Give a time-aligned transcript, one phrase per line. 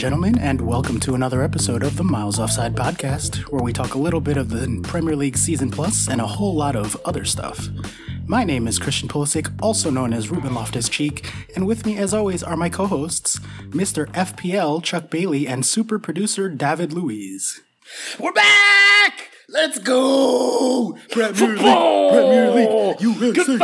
[0.00, 3.98] gentlemen, and welcome to another episode of the Miles Offside podcast, where we talk a
[3.98, 7.68] little bit of the Premier League Season Plus and a whole lot of other stuff.
[8.26, 12.14] My name is Christian Pulisic, also known as Ruben Loftus Cheek, and with me, as
[12.14, 14.06] always, are my co hosts, Mr.
[14.12, 17.60] FPL Chuck Bailey and super producer David Luiz.
[18.18, 19.28] We're back!
[19.50, 20.96] Let's go!
[21.10, 22.06] Premier Football!
[22.06, 23.60] League, Premier League, USA, Good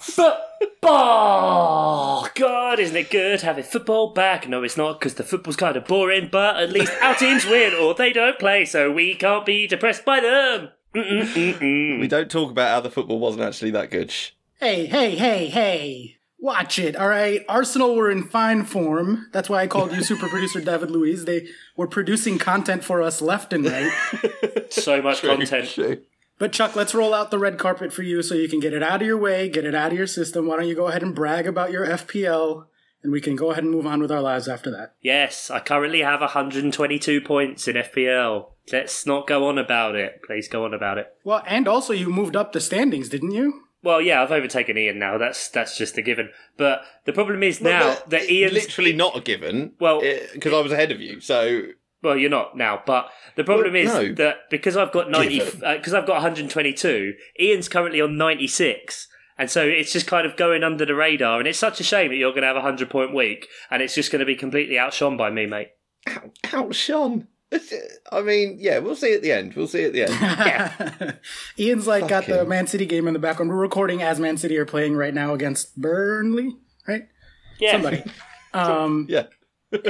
[0.00, 0.38] USA.
[0.62, 0.68] Vibes!
[0.70, 2.28] Football!
[2.34, 4.48] God, isn't it good having football back?
[4.48, 7.74] No, it's not, because the football's kind of boring, but at least our teams win
[7.74, 10.70] or they don't play, so we can't be depressed by them.
[10.94, 12.00] Mm-mm-mm-mm.
[12.00, 14.10] We don't talk about how the football wasn't actually that good.
[14.10, 14.30] Shh.
[14.60, 16.16] Hey, hey, hey, hey.
[16.38, 17.44] Watch it, all right?
[17.48, 19.28] Arsenal were in fine form.
[19.32, 21.24] That's why I called you super producer David Luiz.
[21.24, 23.92] They were producing content for us left and right.
[24.72, 25.68] So much content.
[25.68, 26.02] True.
[26.42, 28.82] But Chuck, let's roll out the red carpet for you so you can get it
[28.82, 30.48] out of your way, get it out of your system.
[30.48, 32.64] Why don't you go ahead and brag about your FPL
[33.00, 34.96] and we can go ahead and move on with our lives after that.
[35.00, 38.46] Yes, I currently have 122 points in FPL.
[38.72, 40.20] Let's not go on about it.
[40.26, 41.14] Please go on about it.
[41.22, 43.62] Well, and also you moved up the standings, didn't you?
[43.84, 45.18] Well, yeah, I've overtaken Ian now.
[45.18, 46.30] That's that's just a given.
[46.56, 49.74] But the problem is now But that Ian's literally not a given.
[49.78, 50.00] Well-
[50.32, 51.20] because I was ahead of you.
[51.20, 51.66] So
[52.02, 54.14] Well, you're not now, but the problem Well, is no.
[54.14, 55.60] that because I've got ninety, Given.
[55.76, 59.08] because I've got 122, Ian's currently on 96,
[59.38, 61.38] and so it's just kind of going under the radar.
[61.38, 63.80] And it's such a shame that you're going to have a hundred point week, and
[63.82, 65.68] it's just going to be completely outshone by me, mate.
[66.52, 67.28] outshone.
[68.10, 69.52] I mean, yeah, we'll see at the end.
[69.54, 70.12] We'll see at the end.
[70.20, 71.12] Yeah,
[71.58, 73.50] Ian's like got the Man City game in the background.
[73.50, 76.56] We're recording as Man City are playing right now against Burnley,
[76.88, 77.08] right?
[77.60, 77.72] yeah.
[77.72, 78.02] Somebody.
[78.54, 79.28] Um, yeah.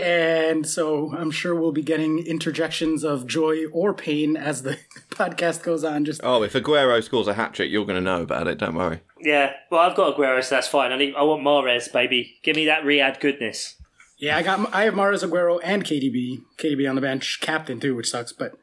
[0.01, 4.79] And so I'm sure we'll be getting interjections of joy or pain as the
[5.11, 6.05] podcast goes on.
[6.05, 8.59] Just Oh, if Aguero scores a hat trick, you're going to know about it.
[8.59, 9.01] Don't worry.
[9.21, 10.93] Yeah, well, I've got Aguero, so that's fine.
[10.93, 12.39] I need, I want Mahrez, baby.
[12.43, 13.77] Give me that Riyad goodness.
[14.19, 17.95] yeah, I got I have Mahrez, Aguero and KDB, KDB on the bench, captain too,
[17.97, 18.33] which sucks.
[18.33, 18.57] But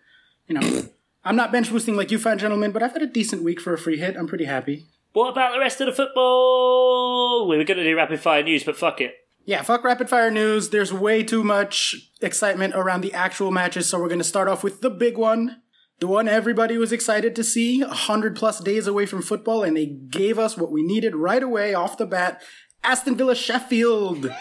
[0.47, 0.83] you know,
[1.25, 3.73] I'm not bench boosting like you fine gentlemen, but I've had a decent week for
[3.73, 4.15] a free hit.
[4.15, 4.85] I'm pretty happy.
[5.13, 7.47] What about the rest of the football?
[7.49, 9.15] We were going to do rapid fire news, but fuck it.
[9.49, 10.69] Yeah, fuck rapid fire news.
[10.69, 14.63] There's way too much excitement around the actual matches, so we're going to start off
[14.63, 15.63] with the big one.
[15.99, 19.87] The one everybody was excited to see, 100 plus days away from football, and they
[19.87, 22.43] gave us what we needed right away off the bat
[22.83, 24.31] Aston Villa Sheffield.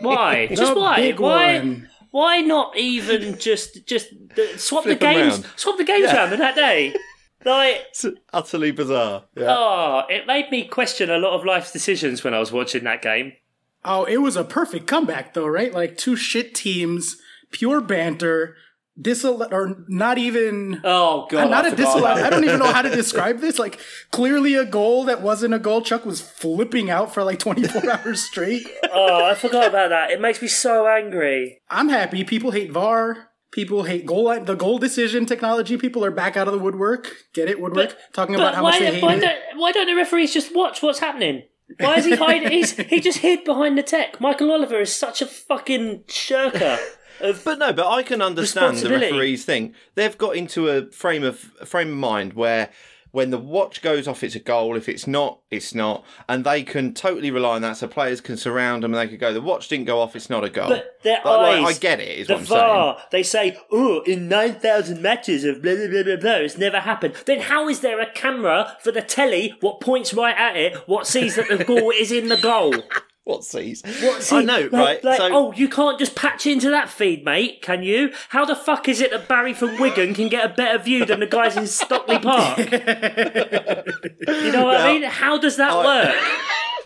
[0.00, 0.46] Why?
[0.50, 0.96] The just why?
[0.96, 1.58] big Why?
[1.58, 1.88] one.
[2.10, 5.32] Why not even just just uh, swap Flip the 'em games?
[5.34, 5.46] round.
[5.54, 6.92] Swap the games round on that day.
[7.44, 9.26] Like, It's utterly bizarre.
[9.36, 9.54] Yeah.
[9.56, 13.02] oh, it made me question a lot of life's decisions when I was watching that
[13.02, 13.34] game.
[13.86, 15.72] Oh, it was a perfect comeback, though, right?
[15.72, 17.16] Like two shit teams,
[17.50, 18.56] pure banter,
[19.00, 20.80] disallow or not even.
[20.84, 22.06] Oh god, not I a forgot disallow.
[22.06, 23.58] I don't even know how to describe this.
[23.58, 23.78] Like
[24.10, 25.82] clearly a goal that wasn't a goal.
[25.82, 28.66] Chuck was flipping out for like 24 hours straight.
[28.92, 30.10] Oh, I forgot about that.
[30.10, 31.60] It makes me so angry.
[31.70, 32.24] I'm happy.
[32.24, 33.30] People hate VAR.
[33.52, 34.44] People hate goal line.
[34.44, 35.76] The goal decision technology.
[35.78, 37.10] People are back out of the woodwork.
[37.32, 37.60] Get it?
[37.60, 37.96] Woodwork.
[38.12, 39.20] Talking about how why, much they hate why it.
[39.20, 41.44] don't why don't the referees just watch what's happening?
[41.78, 42.50] Why is he hiding?
[42.50, 44.20] He's, he just hid behind the tech.
[44.20, 46.78] Michael Oliver is such a fucking shirker.
[47.20, 49.74] Of, But no, but I can understand the referees thing.
[49.94, 52.70] They've got into a frame of a frame of mind where
[53.16, 54.76] when the watch goes off, it's a goal.
[54.76, 57.78] If it's not, it's not, and they can totally rely on that.
[57.78, 59.32] So players can surround them, and they could go.
[59.32, 60.14] The watch didn't go off.
[60.14, 60.68] It's not a goal.
[60.68, 61.64] But their But, like.
[61.64, 62.18] I get it.
[62.18, 62.60] Is the what I'm saying.
[62.60, 66.80] VAR, they say, oh, in 9,000 matches of blah, blah, blah, blah, blah, it's never
[66.80, 67.14] happened.
[67.24, 71.06] Then how is there a camera for the telly what points right at it, what
[71.06, 72.74] sees that the ball is in the goal?
[73.26, 73.82] What sees?
[73.82, 75.04] What see, I know, like, right?
[75.04, 78.12] Like, so, oh, you can't just patch into that feed, mate, can you?
[78.28, 81.18] How the fuck is it that Barry from Wigan can get a better view than
[81.18, 82.58] the guys in Stockley Park?
[82.58, 85.02] you know what I mean?
[85.02, 86.14] How does that I- work?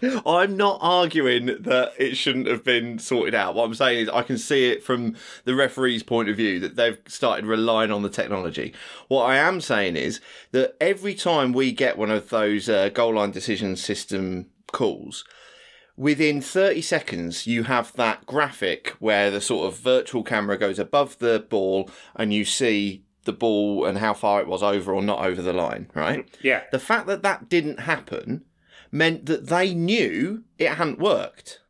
[0.25, 3.55] I'm not arguing that it shouldn't have been sorted out.
[3.55, 6.75] What I'm saying is, I can see it from the referee's point of view that
[6.75, 8.73] they've started relying on the technology.
[9.09, 10.23] What I am saying is
[10.53, 15.23] that every time we get one of those uh, goal line decision system calls,
[16.01, 21.19] within 30 seconds, you have that graphic where the sort of virtual camera goes above
[21.19, 25.23] the ball and you see the ball and how far it was over or not
[25.23, 26.27] over the line, right?
[26.27, 26.63] Mm, yeah.
[26.73, 28.47] The fact that that didn't happen
[28.91, 31.61] meant that they knew it hadn't worked.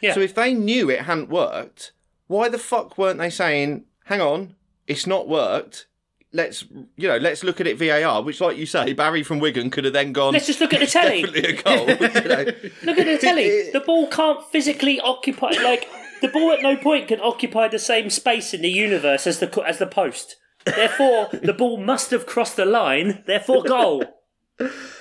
[0.00, 0.14] Yeah.
[0.14, 1.92] So if they knew it hadn't worked,
[2.26, 4.54] why the fuck weren't they saying, "Hang on,
[4.86, 5.88] it's not worked.
[6.32, 6.64] Let's,
[6.96, 9.84] you know, let's look at it VAR." Which, like you say, Barry from Wigan could
[9.84, 10.32] have then gone.
[10.32, 11.22] Let's just look at the telly.
[11.24, 11.88] Definitely a goal.
[11.88, 12.44] you know.
[12.82, 13.70] Look at the telly.
[13.70, 15.88] The ball can't physically occupy like
[16.20, 19.62] the ball at no point can occupy the same space in the universe as the
[19.66, 20.36] as the post.
[20.64, 23.22] Therefore, the ball must have crossed the line.
[23.26, 24.04] Therefore, goal.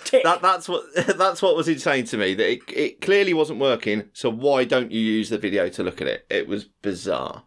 [0.03, 0.23] Tick.
[0.23, 0.83] That, that's what
[1.17, 2.33] that's what was insane to me.
[2.35, 4.09] That it, it clearly wasn't working.
[4.13, 6.25] So why don't you use the video to look at it?
[6.29, 7.43] It was bizarre.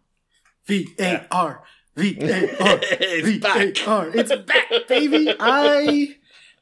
[0.65, 1.67] V A R V
[2.01, 3.77] A R It's back.
[3.77, 4.11] A R.
[4.13, 5.33] It's back, baby.
[5.39, 6.15] I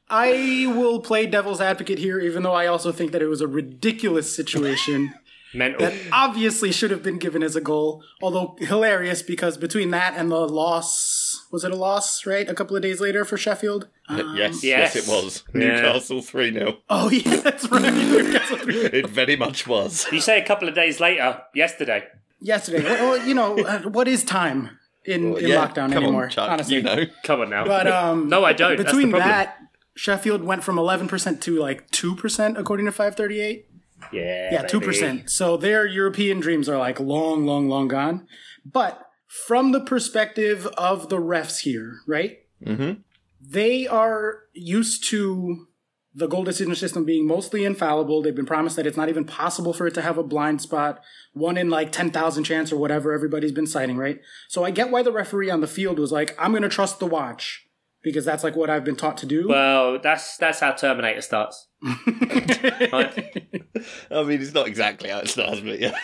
[0.09, 3.47] I will play devil's advocate here, even though I also think that it was a
[3.47, 5.13] ridiculous situation
[5.53, 5.81] Mental.
[5.81, 8.03] that obviously should have been given as a goal.
[8.21, 12.25] Although hilarious because between that and the loss, was it a loss?
[12.25, 13.87] Right, a couple of days later for Sheffield.
[14.09, 14.95] yes, yes, yes.
[14.95, 15.43] it was.
[15.53, 15.59] Yeah.
[15.81, 16.77] Newcastle 3 0.
[16.89, 17.81] Oh yeah, that's right.
[17.93, 20.07] Newcastle three- It very much was.
[20.11, 22.05] you say a couple of days later, yesterday.
[22.41, 22.83] Yesterday.
[22.83, 24.79] Well, you know, uh, what is time
[25.09, 26.23] in, in Yeah, lockdown come anymore?
[26.25, 26.49] on, Chuck.
[26.49, 27.05] honestly, You know.
[27.23, 27.65] Come on now.
[27.65, 28.77] But um, no, I don't.
[28.77, 29.57] That's the between that,
[29.95, 33.65] Sheffield went from 11% to like 2% according to 538.
[34.13, 35.29] yeah, Yeah, 2%.
[35.29, 38.27] So their European dreams are like long, long, long gone.
[38.65, 42.37] But from the perspective of the refs here, right?
[42.65, 43.03] Mhm.
[43.41, 45.67] They are used to
[46.13, 48.21] the goal decision system being mostly infallible.
[48.21, 51.01] They've been promised that it's not even possible for it to have a blind spot,
[51.33, 54.19] one in like ten thousand chance or whatever everybody's been citing, right?
[54.47, 56.99] So I get why the referee on the field was like, "I'm going to trust
[56.99, 57.65] the watch."
[58.01, 59.49] Because that's like what I've been taught to do.
[59.49, 61.67] Well, that's that's how Terminator starts.
[61.83, 62.93] Right?
[64.11, 65.97] I mean, it's not exactly how it starts, but yeah.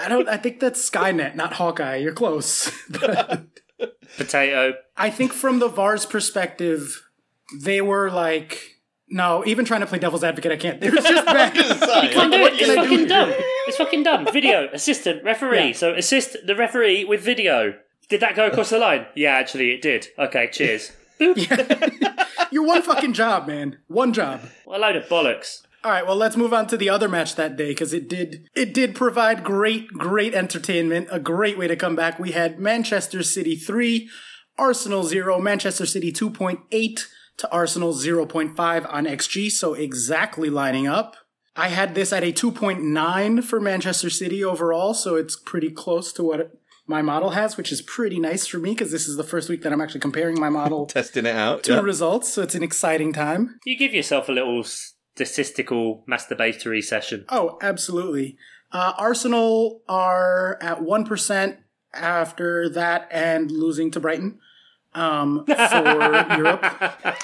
[0.00, 0.28] I don't.
[0.28, 1.96] I think that's Skynet, not Hawkeye.
[1.96, 2.70] You're close.
[2.90, 3.46] But
[4.16, 4.74] Potato.
[4.96, 7.06] I think from the VAR's perspective,
[7.60, 8.77] they were like,
[9.10, 10.82] no, even trying to play devil's advocate, I can't.
[10.82, 11.54] It was just bad.
[11.54, 12.54] Can't do it.
[12.54, 13.08] It's I do fucking here?
[13.08, 13.32] dumb.
[13.66, 14.26] It's fucking dumb.
[14.32, 15.68] Video, assistant, referee.
[15.68, 15.72] Yeah.
[15.72, 17.74] So assist the referee with video.
[18.08, 19.06] Did that go across the line?
[19.14, 20.08] Yeah, actually, it did.
[20.18, 20.92] Okay, cheers.
[22.50, 23.78] Your one fucking job, man.
[23.88, 24.40] One job.
[24.64, 25.62] What a load of bollocks.
[25.84, 28.48] All right, well, let's move on to the other match that day because it did
[28.54, 32.18] it did provide great great entertainment, a great way to come back.
[32.18, 34.08] We had Manchester City 3,
[34.58, 37.06] Arsenal 0, Manchester City 2.8
[37.38, 41.16] to Arsenal 0.5 on XG, so exactly lining up.
[41.56, 46.22] I had this at a 2.9 for Manchester City overall, so it's pretty close to
[46.22, 46.52] what
[46.86, 49.62] my model has, which is pretty nice for me because this is the first week
[49.62, 51.64] that I'm actually comparing my model Testing it out.
[51.64, 51.80] to yeah.
[51.80, 53.58] results, so it's an exciting time.
[53.64, 57.24] You give yourself a little statistical masturbatory session.
[57.28, 58.36] Oh, absolutely.
[58.72, 61.56] Uh, Arsenal are at 1%
[61.94, 64.38] after that and losing to Brighton
[64.94, 66.62] um, for Europe.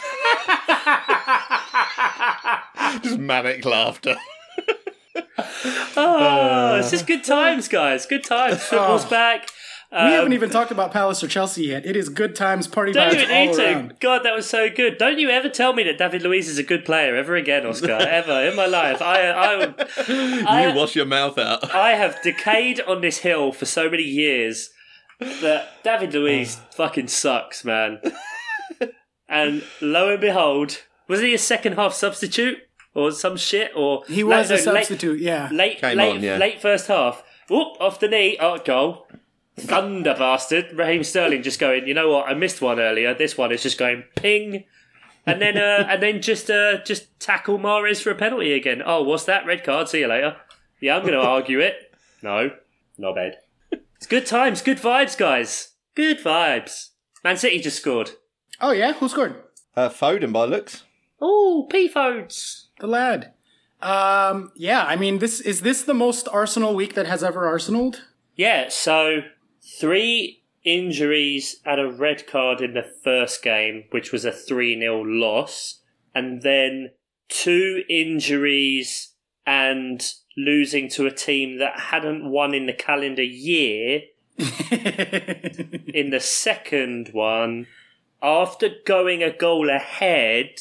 [3.03, 4.17] Just manic laughter.
[5.97, 8.07] Oh, it's just good times, guys.
[8.07, 8.63] Good times.
[8.63, 9.49] Football's back.
[9.91, 11.85] we Um, haven't even talked about Palace or Chelsea yet.
[11.87, 13.65] It is good times, party Don't vibes even need all to.
[13.65, 13.95] around.
[14.01, 14.99] God, that was so good.
[14.99, 17.93] Don't you ever tell me that David Luiz is a good player ever again, Oscar.
[17.93, 19.03] ever in my life.
[19.03, 19.75] I, I,
[20.47, 21.75] I, you wash your mouth out.
[21.75, 24.71] I have decayed on this hill for so many years
[25.21, 28.01] that David Luiz fucking sucks, man.
[29.29, 32.59] and lo and behold, was he a second half substitute
[32.95, 33.73] or some shit?
[33.75, 35.49] Or He was no, a no, substitute, yeah.
[35.51, 36.37] Late, late, Came late, on, yeah.
[36.37, 37.23] late first half.
[37.49, 38.39] Whoop, off the knee.
[38.41, 39.07] Oh, goal.
[39.57, 40.73] Thunder bastard.
[40.73, 42.29] Raheem Sterling just going, you know what?
[42.29, 43.15] I missed one earlier.
[43.15, 44.65] This one is just going ping.
[45.27, 48.83] And then uh, and then just uh, just tackle Mahrez for a penalty again.
[48.85, 49.47] Oh, what's that?
[49.47, 49.89] Red card.
[49.89, 50.37] See you later.
[50.81, 51.95] Yeah, I'm going to argue it.
[52.23, 52.51] No,
[52.99, 53.39] not bad.
[54.05, 55.77] It's good times, good vibes, guys.
[55.95, 56.91] Good vibes.
[57.25, 58.11] Man City just scored.
[58.61, 58.93] Oh, yeah?
[58.93, 59.37] Who scored?
[59.75, 60.85] Uh, Foden by looks.
[61.23, 62.69] Oh, P-phones.
[62.81, 63.33] The lad.
[63.81, 68.03] Um, yeah, I mean, this is this the most Arsenal week that has ever Arsenaled?
[68.37, 69.23] Yeah, so
[69.63, 75.01] three injuries and a red card in the first game, which was a 3 0
[75.01, 75.81] loss,
[76.15, 76.91] and then
[77.31, 79.14] two injuries
[79.47, 80.03] and
[80.37, 84.03] losing to a team that hadn't won in the calendar year
[84.39, 87.67] in the second one.
[88.23, 90.59] After going a goal ahead,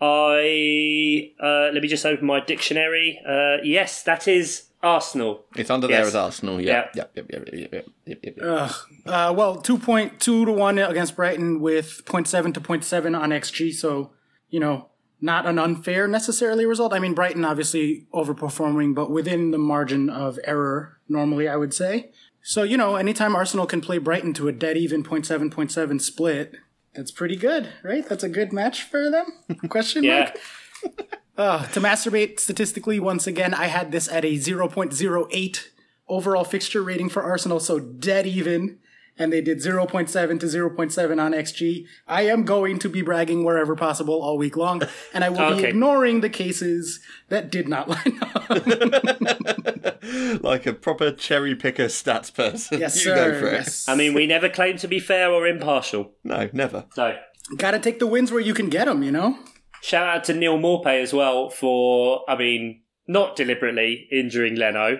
[0.00, 3.20] I uh, let me just open my dictionary.
[3.26, 5.44] Uh, yes, that is Arsenal.
[5.56, 5.98] It's under Yes.
[5.98, 6.60] there as Arsenal.
[6.60, 6.86] Yeah.
[6.94, 7.04] Yeah.
[7.16, 7.16] Yep.
[7.16, 7.30] Yep.
[7.30, 7.48] Yep.
[7.52, 7.72] Yep.
[7.72, 7.86] Yep.
[8.06, 8.18] Yep.
[8.24, 8.36] Yep.
[8.38, 8.70] yep.
[9.06, 13.74] Uh, well, 2.2 to 1 against Brighton with 0.7 to 0.7 on XG.
[13.74, 14.12] So,
[14.50, 14.88] you know,
[15.20, 16.92] not an unfair necessarily result.
[16.92, 22.10] I mean, Brighton obviously overperforming, but within the margin of error, normally, I would say.
[22.42, 26.54] So, you know, anytime Arsenal can play Brighton to a dead even 0.7, 0.7 split,
[26.94, 28.08] that's pretty good, right?
[28.08, 29.26] That's a good match for them?
[29.68, 30.38] Question mark?
[31.38, 35.68] Uh, to masturbate statistically, once again, I had this at a 0.08
[36.08, 38.80] overall fixture rating for Arsenal, so dead even.
[39.18, 40.08] And they did 0.7
[40.40, 41.84] to 0.7 on XG.
[42.06, 44.82] I am going to be bragging wherever possible all week long,
[45.14, 49.94] and I will be ignoring the cases that did not line up.
[50.40, 52.80] Like a proper cherry picker stats person.
[52.80, 53.14] Yes, you sir.
[53.32, 53.52] go for it.
[53.52, 53.88] Yes.
[53.88, 56.12] I mean, we never claim to be fair or impartial.
[56.24, 56.86] No, never.
[56.94, 57.16] So,
[57.56, 59.38] Gotta take the wins where you can get them, you know?
[59.82, 64.94] Shout out to Neal Maupay as well for, I mean, not deliberately injuring Leno,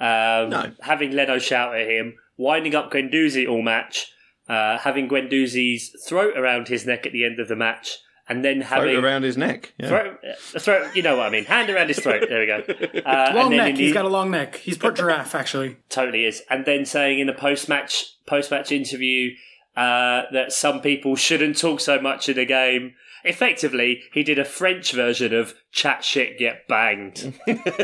[0.00, 0.72] um, No.
[0.80, 4.10] having Leno shout at him, winding up Guendouzi all match,
[4.48, 8.58] uh, having Guendouzi's throat around his neck at the end of the match, and then
[8.62, 9.72] Throat having around his neck.
[9.78, 9.88] Yeah.
[9.88, 10.18] throat,
[10.54, 12.24] uh, throat, you know what I mean, hand around his throat.
[12.28, 12.62] There we go.
[13.06, 13.70] Uh, Long and then neck.
[13.70, 14.56] in He's the- got a long neck.
[14.56, 15.76] He's part giraffe, actually.
[15.88, 16.42] totally is.
[16.50, 19.30] And then saying in a post match post match interview
[19.76, 22.94] uh, that some people shouldn't talk so much in a game.
[23.24, 27.32] Effectively, he did a French version of chat shit get banged.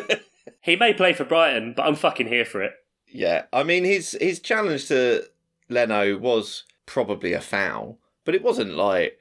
[0.62, 2.72] he may play for Brighton, but I'm fucking here for it.
[3.12, 5.24] Yeah, I mean his his challenge to
[5.68, 9.18] Leno was probably a foul, but it wasn't like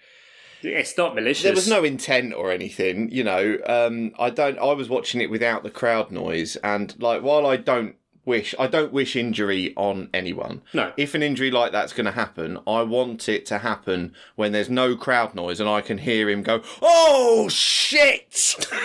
[0.62, 1.44] It's not malicious.
[1.44, 3.10] there was no intent or anything.
[3.12, 4.58] You know, um, I don't.
[4.60, 8.68] I was watching it without the crowd noise, and like while I don't wish, I
[8.68, 10.62] don't wish injury on anyone.
[10.74, 10.94] No.
[10.98, 14.70] If an injury like that's going to happen, I want it to happen when there's
[14.70, 18.56] no crowd noise and I can hear him go, "Oh shit!"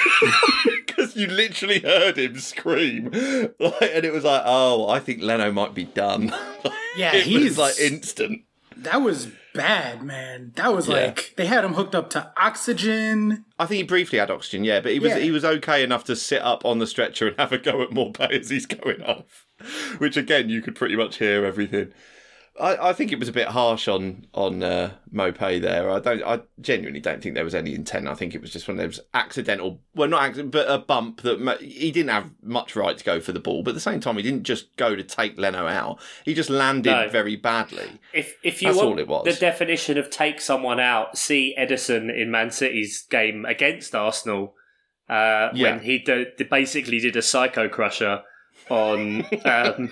[0.86, 3.10] Because you literally heard him scream,
[3.60, 6.34] like, and it was like, "Oh, I think Leno might be done."
[6.96, 8.45] Yeah, it he's was like instant.
[8.78, 10.52] That was bad, man.
[10.56, 10.94] That was Yeah.
[11.06, 13.44] like they had him hooked up to oxygen.
[13.58, 15.18] I think he briefly had oxygen, yeah, but he was Yeah.
[15.18, 17.90] he was okay enough to sit up on the stretcher and have a go at
[17.90, 19.46] Maupay as he's going off.
[19.98, 21.92] Which again, you could pretty much hear everything.
[22.60, 25.90] I, I think it was a bit harsh on on uh, Maupay there.
[25.90, 26.22] I don't.
[26.22, 28.08] I genuinely don't think there was any intent.
[28.08, 29.80] I think it was just one of those accidental.
[29.94, 33.32] Well, not accident, but a bump that he didn't have much right to go for
[33.32, 33.62] the ball.
[33.62, 36.00] But at the same time, he didn't just go to take Leno out.
[36.24, 37.08] He just landed No.
[37.08, 38.00] very badly.
[38.12, 39.24] If if you That's want all it was.
[39.24, 44.54] the definition of take someone out, see Ederson in Man City's game against Arsenal
[45.08, 45.72] uh, Yeah.
[45.72, 48.22] when he d- d- basically did a psycho crusher
[48.70, 49.90] on um,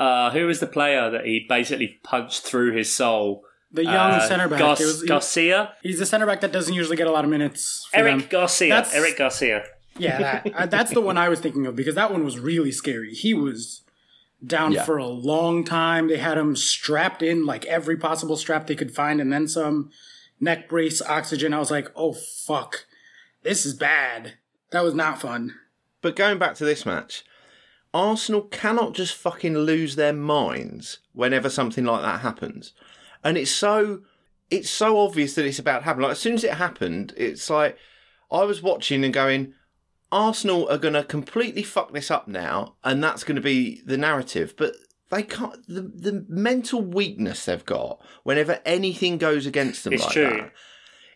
[0.00, 3.44] uh, who was the player that he basically punched through his soul.
[3.72, 4.58] The young Uh, center back.
[4.58, 7.86] Gar- was- Garcia, he's the center back that doesn't usually get a lot of minutes.
[7.92, 8.28] For Eric them.
[8.30, 9.64] Garcia, That's- Eric Garcia.
[9.98, 12.72] Yeah, that, uh, that's the one I was thinking of because that one was really
[12.72, 13.12] scary.
[13.12, 13.82] He was
[14.44, 14.84] down Yeah.
[14.84, 16.08] for a long time.
[16.08, 19.90] They had him strapped in like every possible strap they could find, and then some
[20.40, 21.52] neck brace, oxygen.
[21.52, 22.86] I was like, oh fuck,
[23.42, 24.34] this is bad.
[24.72, 25.54] That was not fun.
[26.02, 27.22] But going back to this match,
[27.92, 32.72] Arsenal cannot just fucking lose their minds whenever something like that happens.
[33.24, 34.02] And it's so
[34.50, 36.02] it's so obvious that it's about to happen.
[36.02, 37.76] Like as soon as it happened, it's like
[38.30, 39.54] I was watching and going,
[40.12, 44.54] Arsenal are gonna completely fuck this up now, and that's gonna be the narrative.
[44.56, 44.74] But
[45.10, 50.12] they can't the, the mental weakness they've got whenever anything goes against them It's like
[50.12, 50.30] true.
[50.30, 50.52] that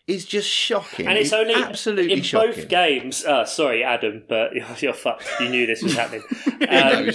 [0.07, 1.07] is just shocking.
[1.07, 2.51] And it's only absolutely in shocking.
[2.51, 3.25] both games.
[3.25, 5.27] Uh, sorry, Adam, but you're, you're fucked.
[5.39, 6.23] You knew this was happening.
[6.65, 7.09] Um,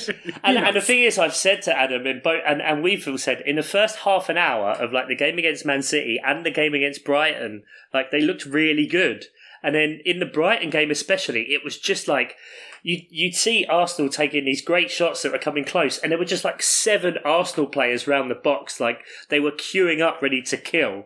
[0.44, 3.18] and, and the thing is, I've said to Adam in both, and, and we've all
[3.18, 6.46] said in the first half an hour of like the game against Man City and
[6.46, 9.26] the game against Brighton, like they looked really good.
[9.62, 12.36] And then in the Brighton game, especially, it was just like
[12.82, 16.24] you you'd see Arsenal taking these great shots that were coming close, and there were
[16.24, 20.56] just like seven Arsenal players round the box, like they were queuing up ready to
[20.56, 21.04] kill.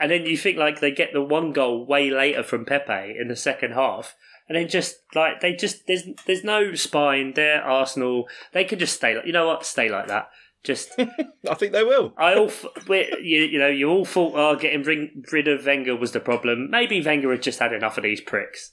[0.00, 3.28] And then you think like they get the one goal way later from Pepe in
[3.28, 4.16] the second half,
[4.48, 7.34] and then just like they just there's there's no spine.
[7.34, 8.26] They're Arsenal.
[8.52, 10.30] They could just stay like you know what, stay like that.
[10.64, 12.14] Just I think they will.
[12.16, 12.50] I all
[12.88, 16.70] you, you know you all thought oh getting ring, rid of Wenger was the problem.
[16.70, 18.72] Maybe Wenger had just had enough of these pricks.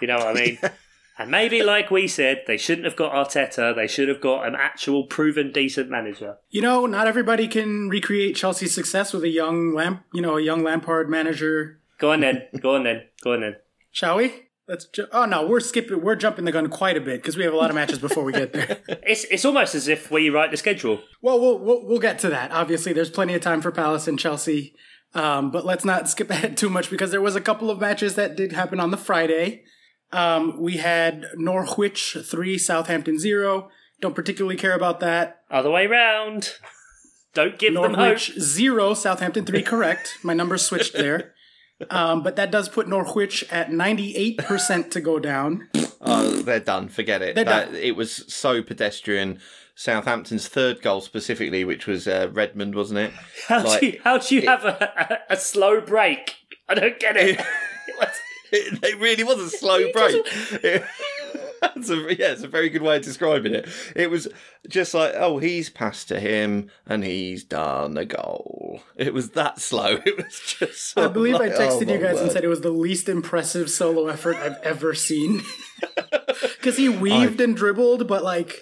[0.00, 0.58] You know what I mean?
[1.18, 3.74] And maybe, like we said, they shouldn't have got Arteta.
[3.76, 6.38] They should have got an actual proven decent manager.
[6.50, 10.42] You know, not everybody can recreate Chelsea's success with a young Lamp, you know, a
[10.42, 11.80] young Lampard manager.
[11.98, 12.42] Go on then.
[12.60, 13.02] Go on then.
[13.22, 13.56] Go on then.
[13.90, 14.32] Shall we?
[14.66, 14.86] Let's.
[14.86, 16.00] Ju- oh no, we're skipping.
[16.02, 18.24] We're jumping the gun quite a bit because we have a lot of matches before
[18.24, 18.78] we get there.
[19.02, 21.02] It's it's almost as if we write the schedule.
[21.20, 22.52] Well, we'll we'll, we'll get to that.
[22.52, 24.74] Obviously, there's plenty of time for Palace and Chelsea,
[25.14, 28.14] um, but let's not skip ahead too much because there was a couple of matches
[28.14, 29.64] that did happen on the Friday.
[30.12, 33.70] Um, we had Norwich three, Southampton zero.
[34.00, 35.42] Don't particularly care about that.
[35.50, 36.54] Other way round.
[37.34, 37.96] Don't give them hope.
[37.98, 39.62] Norwich zero, Southampton three.
[39.62, 40.18] Correct.
[40.22, 41.34] My numbers switched there.
[41.90, 45.68] Um, but that does put Norwich at 98% to go down.
[46.00, 46.88] Oh, they're done.
[46.88, 47.34] Forget it.
[47.34, 47.74] They're That- done.
[47.74, 49.40] It was so pedestrian.
[49.74, 53.12] Southampton's third goal specifically, which was uh, Redmond, wasn't it?
[53.48, 56.36] How Like, do you, how do you have a, a, a slow break?
[56.68, 57.40] I don't get it.
[58.54, 60.26] It, it really was a slow break.
[60.62, 60.84] It-
[61.62, 63.68] That's a, yeah, it's a very good way of describing it.
[63.94, 64.26] It was
[64.68, 68.82] just like, oh, he's passed to him and he's done a goal.
[68.96, 69.98] It was that slow.
[70.06, 70.98] It was just.
[70.98, 74.08] I believe I texted oh, you guys and said it was the least impressive solo
[74.08, 75.42] effort I've ever seen.
[76.26, 78.60] Because he weaved and dribbled, but like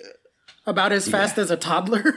[0.66, 2.14] about as fast as a toddler.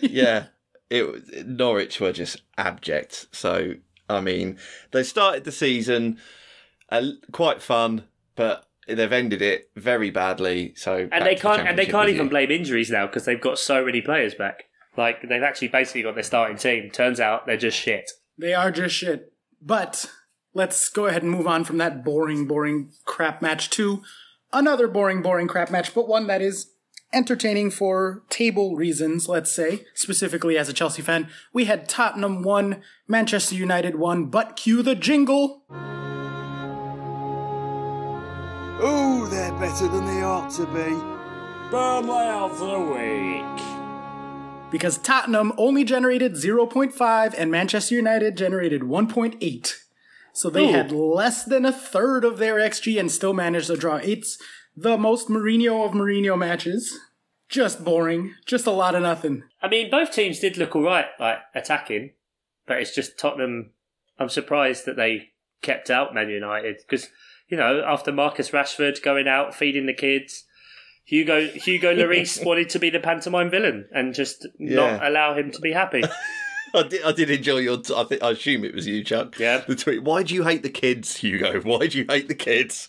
[0.00, 0.46] yeah,
[0.88, 3.26] it Norwich were just abject.
[3.32, 3.74] So
[4.08, 4.58] I mean,
[4.92, 6.18] they started the season
[6.92, 8.04] uh, quite fun,
[8.36, 10.74] but they've ended it very badly.
[10.76, 12.30] So and they can't and they can't even you.
[12.30, 14.64] blame injuries now because they've got so many players back.
[14.96, 16.90] Like they've actually basically got their starting team.
[16.90, 18.10] Turns out they're just shit.
[18.38, 19.32] They are just shit.
[19.60, 20.10] But
[20.54, 24.02] let's go ahead and move on from that boring, boring crap match to
[24.52, 26.72] another boring, boring crap match, but one that is
[27.12, 31.28] entertaining for table reasons, let's say, specifically as a Chelsea fan.
[31.52, 35.62] We had Tottenham 1, Manchester United 1, but cue the jingle.
[39.62, 41.70] Better than they ought to be.
[41.70, 44.72] Burnley of the week.
[44.72, 49.74] Because Tottenham only generated 0.5 and Manchester United generated 1.8.
[50.32, 50.72] So they Ooh.
[50.72, 53.98] had less than a third of their XG and still managed to draw.
[53.98, 54.36] It's
[54.76, 56.98] the most Mourinho of Mourinho matches.
[57.48, 58.34] Just boring.
[58.44, 59.44] Just a lot of nothing.
[59.62, 62.14] I mean, both teams did look all right, like attacking,
[62.66, 63.70] but it's just Tottenham.
[64.18, 67.10] I'm surprised that they kept out Man United because
[67.52, 70.44] you know after Marcus Rashford going out feeding the kids,
[71.04, 75.60] Hugo Hugo Lloris wanted to be the pantomime villain and just not allow him to
[75.60, 76.02] be happy.
[76.74, 77.82] I did, I did enjoy your.
[77.82, 79.38] T- I, think, I assume it was you, Chuck.
[79.38, 79.58] Yeah.
[79.58, 80.02] The tweet.
[80.02, 81.60] Why do you hate the kids, Hugo?
[81.60, 82.88] Why do you hate the kids?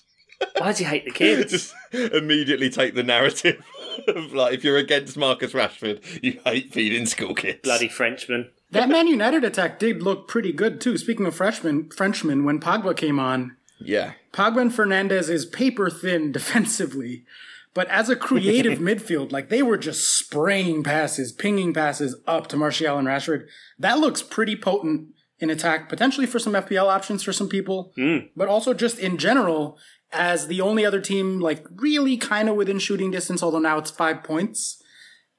[0.58, 1.52] Why do you hate the kids?
[1.92, 3.62] Just immediately take the narrative
[4.08, 7.60] of like if you're against Marcus Rashford, you hate feeding school kids.
[7.64, 8.50] Bloody Frenchman.
[8.72, 10.98] That Man United attack did look pretty good too.
[10.98, 14.14] Speaking of freshmen, Frenchmen, when Pogba came on, Yeah.
[14.32, 17.26] Pogba and Fernandes is paper thin defensively,
[17.74, 22.58] but as a creative midfield, like they were just spraying passes, pinging passes up to
[22.58, 23.48] Martial and Rashford.
[23.80, 25.10] That looks pretty potent
[25.40, 28.20] in attack, potentially for some FPL options for some people, hmm.
[28.36, 29.78] but also just in general
[30.12, 33.44] as the only other team, like really kind of within shooting distance.
[33.44, 34.82] Although now it's five points.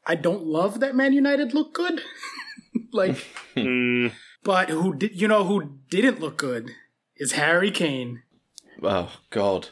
[0.06, 2.02] I don't love that Man United look good,
[2.92, 3.16] like,
[3.54, 4.08] hmm.
[4.42, 6.70] but who did you know who didn't look good
[7.16, 8.22] is Harry Kane.
[8.82, 9.68] Oh God.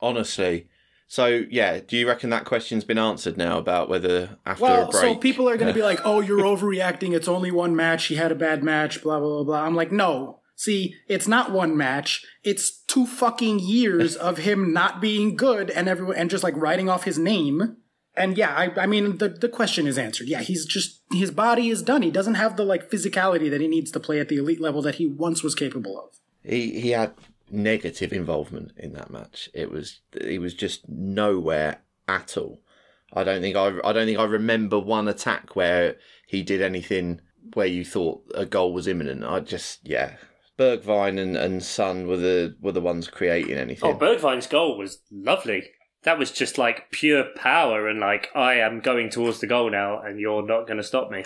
[0.00, 0.68] Honestly.
[1.06, 4.90] So yeah, do you reckon that question's been answered now about whether after a Well,
[4.92, 5.02] break?
[5.02, 7.14] so people are going to be like, "Oh, you're overreacting.
[7.14, 8.06] It's only one match.
[8.06, 9.62] He had a bad match." Blah blah blah blah.
[9.62, 10.38] I'm like, no.
[10.54, 12.24] See, it's not one match.
[12.44, 16.88] It's two fucking years of him not being good and everyone and just like writing
[16.88, 17.76] off his name.
[18.14, 20.28] And yeah, I, I mean the the question is answered.
[20.28, 22.02] Yeah, he's just his body is done.
[22.02, 24.82] He doesn't have the like physicality that he needs to play at the elite level
[24.82, 26.20] that he once was capable of.
[26.44, 27.14] he he had
[27.50, 29.48] negative involvement in that match.
[29.54, 32.62] It was he was just nowhere at all.
[33.12, 37.20] I don't think I I don't think I remember one attack where he did anything
[37.54, 39.24] where you thought a goal was imminent.
[39.24, 40.16] I just yeah.
[40.58, 43.90] Bergwijn and, and Son were the were the ones creating anything.
[43.90, 45.70] Oh, Bergwijn's goal was lovely.
[46.02, 50.00] That was just like pure power and like I am going towards the goal now,
[50.00, 51.24] and you're not going to stop me.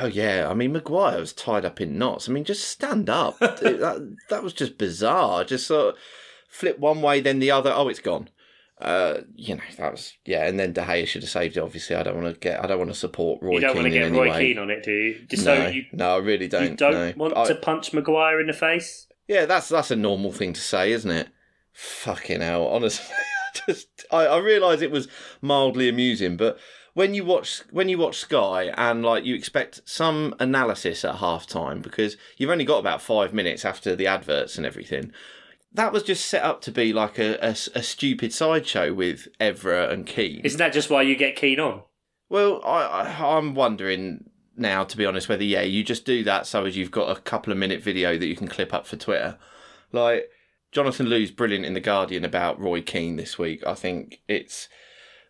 [0.00, 2.28] Oh yeah, I mean Maguire was tied up in knots.
[2.28, 3.38] I mean, just stand up.
[3.40, 5.44] That that was just bizarre.
[5.44, 6.00] Just sort of
[6.48, 7.72] flip one way, then the other.
[7.74, 8.28] Oh, it's gone.
[8.80, 10.46] Uh, you know that was yeah.
[10.46, 11.60] And then De Gea should have saved it.
[11.60, 12.62] Obviously, I don't want to get.
[12.62, 14.46] I don't want to support Roy You don't Keane want to get Roy way.
[14.48, 15.26] Keane on it, do you?
[15.28, 16.70] Just no, so you, no, I really don't.
[16.70, 17.12] you don't no.
[17.16, 19.06] want I- to punch Maguire in the face.
[19.28, 21.28] Yeah, that's that's a normal thing to say, isn't it?
[21.72, 23.14] Fucking hell, honestly,
[23.54, 25.08] I just I, I realise it was
[25.40, 26.58] mildly amusing, but
[26.94, 31.46] when you watch when you watch Sky and like you expect some analysis at half
[31.46, 35.12] time because you've only got about five minutes after the adverts and everything.
[35.72, 39.92] That was just set up to be like a, a, a stupid sideshow with Evra
[39.92, 40.42] and Keane.
[40.44, 41.82] Isn't that just why you get Keane on?
[42.28, 46.46] Well, I, I I'm wondering now, to be honest, whether yeah, you just do that
[46.46, 48.96] so as you've got a couple of minute video that you can clip up for
[48.96, 49.36] Twitter.
[49.90, 50.30] Like
[50.70, 53.66] Jonathan Liew's brilliant in the Guardian about Roy Keane this week.
[53.66, 54.68] I think it's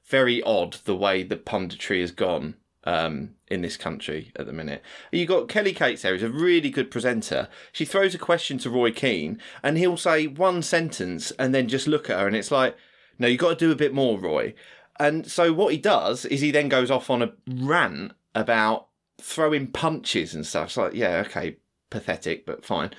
[0.07, 4.83] very odd the way the punditry has gone um, in this country at the minute.
[5.11, 7.49] You got Kelly Cates there, who's a really good presenter.
[7.73, 11.87] She throws a question to Roy Keane, and he'll say one sentence and then just
[11.87, 12.77] look at her, and it's like,
[13.19, 14.55] no, you've got to do a bit more, Roy.
[14.99, 18.89] And so what he does is he then goes off on a rant about
[19.21, 20.67] throwing punches and stuff.
[20.69, 21.57] It's like, yeah, okay,
[21.91, 22.91] pathetic, but fine.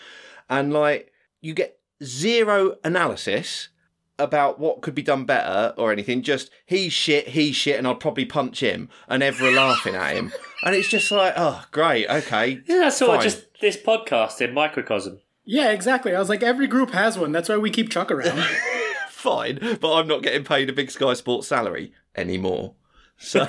[0.50, 3.70] And like, you get zero analysis
[4.18, 6.22] about what could be done better or anything.
[6.22, 10.32] Just he's shit, he's shit, and I'll probably punch him, and everyone laughing at him.
[10.64, 12.60] And it's just like, oh, great, okay.
[12.66, 15.20] Yeah, that's sort of just this podcast in microcosm.
[15.44, 16.16] Yeah, exactly.
[16.16, 17.32] I was like, every group has one.
[17.32, 18.44] That's why we keep Chuck around.
[19.10, 22.74] fine, but I'm not getting paid a big Sky Sports salary anymore.
[23.18, 23.46] So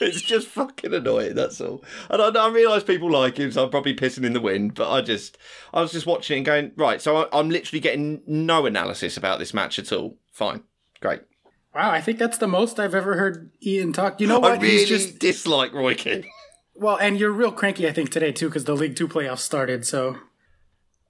[0.00, 1.34] it's, just fucking annoying.
[1.34, 1.84] That's all.
[2.10, 4.74] And I, I realise people like him, so I'm probably pissing in the wind.
[4.74, 5.38] But I just,
[5.72, 7.00] I was just watching it and going, right.
[7.00, 10.16] So I, I'm literally getting no analysis about this match at all.
[10.32, 10.64] Fine,
[11.00, 11.22] great.
[11.74, 14.20] wow, I think that's the most I've ever heard Ian talk.
[14.20, 16.24] You know I really He's just dislike Roy Keane.
[16.74, 19.86] well, and you're real cranky, I think, today too, because the League Two playoffs started.
[19.86, 20.18] So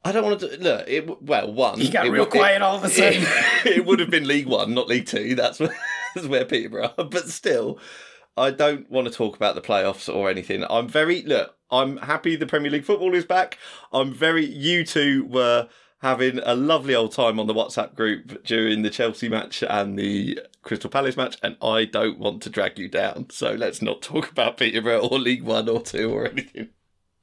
[0.04, 0.86] I don't want to look.
[0.86, 1.80] It well, one.
[1.80, 3.22] He got it real w- quiet all of a sudden.
[3.22, 5.34] It, it would have been League One, not League Two.
[5.34, 5.74] That's where,
[6.14, 6.92] that's where Peterborough.
[6.98, 7.04] are.
[7.04, 7.78] But still,
[8.36, 10.64] I don't want to talk about the playoffs or anything.
[10.68, 11.56] I'm very look.
[11.70, 13.58] I'm happy the Premier League football is back.
[13.92, 14.44] I'm very.
[14.44, 15.68] You two were
[16.00, 20.38] having a lovely old time on the WhatsApp group during the Chelsea match and the
[20.62, 23.30] Crystal Palace match, and I don't want to drag you down.
[23.30, 26.68] So let's not talk about Peterborough or League One or Two or anything.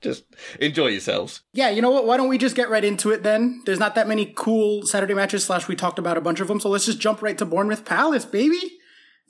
[0.02, 0.24] Just
[0.60, 1.42] enjoy yourselves.
[1.54, 2.08] Yeah, you know what?
[2.08, 3.62] Why don't we just get right into it then?
[3.66, 6.60] There's not that many cool Saturday matches, slash, we talked about a bunch of them,
[6.60, 8.80] so let's just jump right to Bournemouth Palace, baby.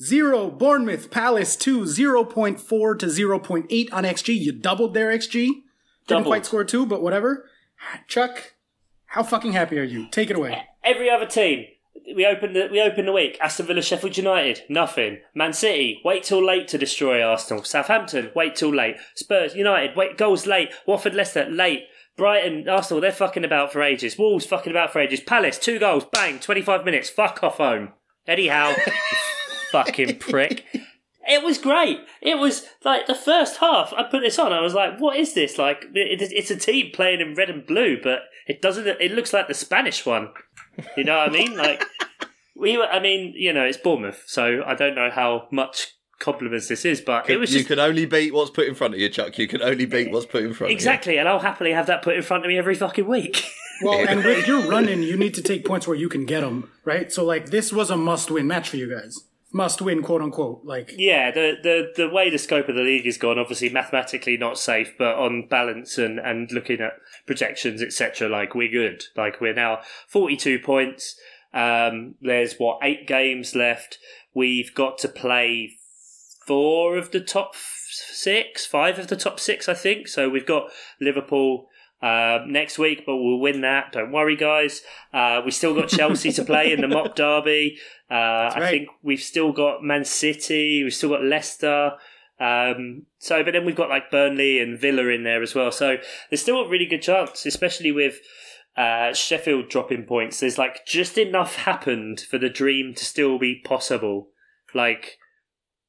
[0.01, 4.39] Zero, Bournemouth Palace, two, 0.4 to 0.8 on XG.
[4.39, 5.31] You doubled their XG.
[5.47, 5.63] Didn't
[6.07, 6.25] Doubled.
[6.25, 7.47] quite score two, but whatever.
[8.07, 8.53] Chuck,
[9.05, 10.07] how fucking happy are you?
[10.09, 10.63] Take it away.
[10.83, 11.65] Every other team.
[12.15, 13.37] We opened the we opened the week.
[13.39, 15.19] Aston Villa, Sheffield United, nothing.
[15.35, 17.63] Man City, wait till late to destroy Arsenal.
[17.63, 18.95] Southampton, wait till late.
[19.13, 20.71] Spurs, United, wait goals late.
[20.87, 21.83] Watford, Leicester, late.
[22.17, 24.17] Brighton, Arsenal, they're fucking about for ages.
[24.17, 25.19] Wolves, fucking about for ages.
[25.19, 27.09] Palace, two goals, bang, twenty five minutes.
[27.09, 27.93] Fuck off home.
[28.27, 28.49] You
[29.71, 30.65] fucking prick.
[31.27, 31.99] It was great.
[32.21, 33.93] It was like the first half.
[33.95, 34.51] I put this on.
[34.51, 35.57] I was like, "What is this?
[35.57, 38.87] Like, it, it's a team playing in red and blue, but it doesn't.
[38.87, 40.29] It looks like the Spanish one.
[40.97, 41.55] You know what I mean?
[41.55, 41.85] Like,
[42.55, 42.85] we were.
[42.87, 47.01] I mean, you know, it's Bournemouth, so I don't know how much compliments this is,
[47.01, 49.37] but it was you can only beat what's put in front of you, Chuck.
[49.37, 51.17] You can only beat what's put in front exactly.
[51.17, 53.43] And I'll happily have that put in front of me every fucking week.
[53.83, 56.69] Well, and if you're running, you need to take points where you can get them,
[56.85, 57.11] right?
[57.11, 59.23] So, like, this was a must-win match for you guys.
[59.53, 60.61] Must-win, quote unquote.
[60.63, 64.37] Like, Yeah, the, the the way the scope of the league is gone, obviously mathematically
[64.37, 66.93] not safe, but on balance and, and looking at
[67.25, 69.03] projections, etc., like we're good.
[69.15, 71.19] Like we're now forty two points.
[71.53, 73.97] Um, there's what eight games left.
[74.33, 75.73] We've got to play
[76.47, 80.07] four of the top six, five of the top six, I think.
[80.07, 81.67] So we've got Liverpool.
[82.01, 83.91] Uh, next week, but we'll win that.
[83.91, 84.81] Don't worry, guys.
[85.13, 87.77] Uh, we still got Chelsea to play in the mock derby.
[88.09, 90.83] Uh, I think we've still got Man City.
[90.83, 91.91] We've still got Leicester.
[92.39, 95.71] Um, so, but then we've got like Burnley and Villa in there as well.
[95.71, 95.97] So
[96.29, 98.19] there's still a really good chance, especially with
[98.75, 100.39] uh, Sheffield dropping points.
[100.39, 104.29] There's like just enough happened for the dream to still be possible.
[104.73, 105.19] Like,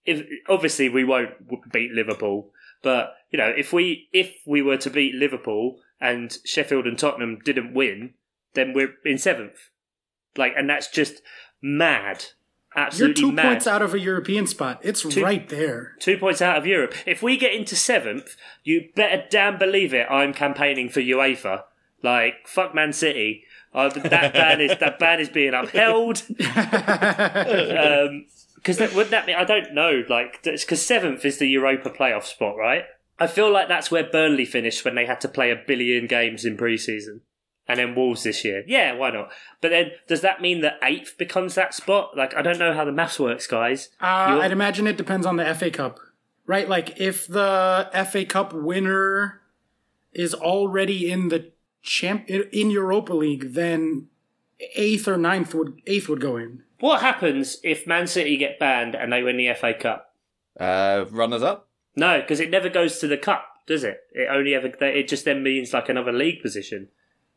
[0.05, 1.31] if obviously we won't
[1.73, 2.51] beat Liverpool,
[2.83, 7.39] but you know, if we if we were to beat Liverpool and Sheffield and Tottenham
[7.45, 8.15] didn't win,
[8.55, 9.71] then we're in seventh.
[10.37, 11.23] Like, and that's just
[11.63, 12.25] mad.
[12.75, 13.43] Absolutely You're two mad.
[13.49, 14.81] points out of a European spot.
[14.83, 15.95] It's Two- right there.
[16.01, 16.95] Two points out of Europe.
[17.07, 18.35] If we get into seventh,
[18.65, 20.07] you better damn believe it.
[20.11, 21.65] I'm campaigning for UEFA.
[22.03, 23.45] Like fuck Man City.
[23.75, 26.23] Uh, that ban is that ban is being upheld.
[28.63, 30.05] Because that wouldn't that mean I don't know.
[30.09, 32.85] Like because seventh is the Europa playoff spot, right?
[33.23, 36.45] I feel like that's where Burnley finished when they had to play a billion games
[36.45, 37.21] in pre-season.
[37.69, 38.65] And then Wolves this year.
[38.67, 39.31] Yeah, why not?
[39.61, 42.17] But then, does that mean that eighth becomes that spot?
[42.17, 43.91] Like, I don't know how the maths works, guys.
[44.01, 46.01] Uh, I'd imagine it depends on the FA Cup,
[46.47, 46.69] right?
[46.69, 49.41] Like if the FA Cup winner
[50.13, 54.09] is already in the champ in Europa League, then
[54.75, 56.65] eighth or ninth would eighth would go in.
[56.81, 60.13] What happens if Man City get banned and they win the FA Cup?
[60.59, 61.69] Uh, runners up.
[61.97, 64.01] No, because it never goes to the cup, does it?
[64.13, 66.89] It only ever it just then means like another league position.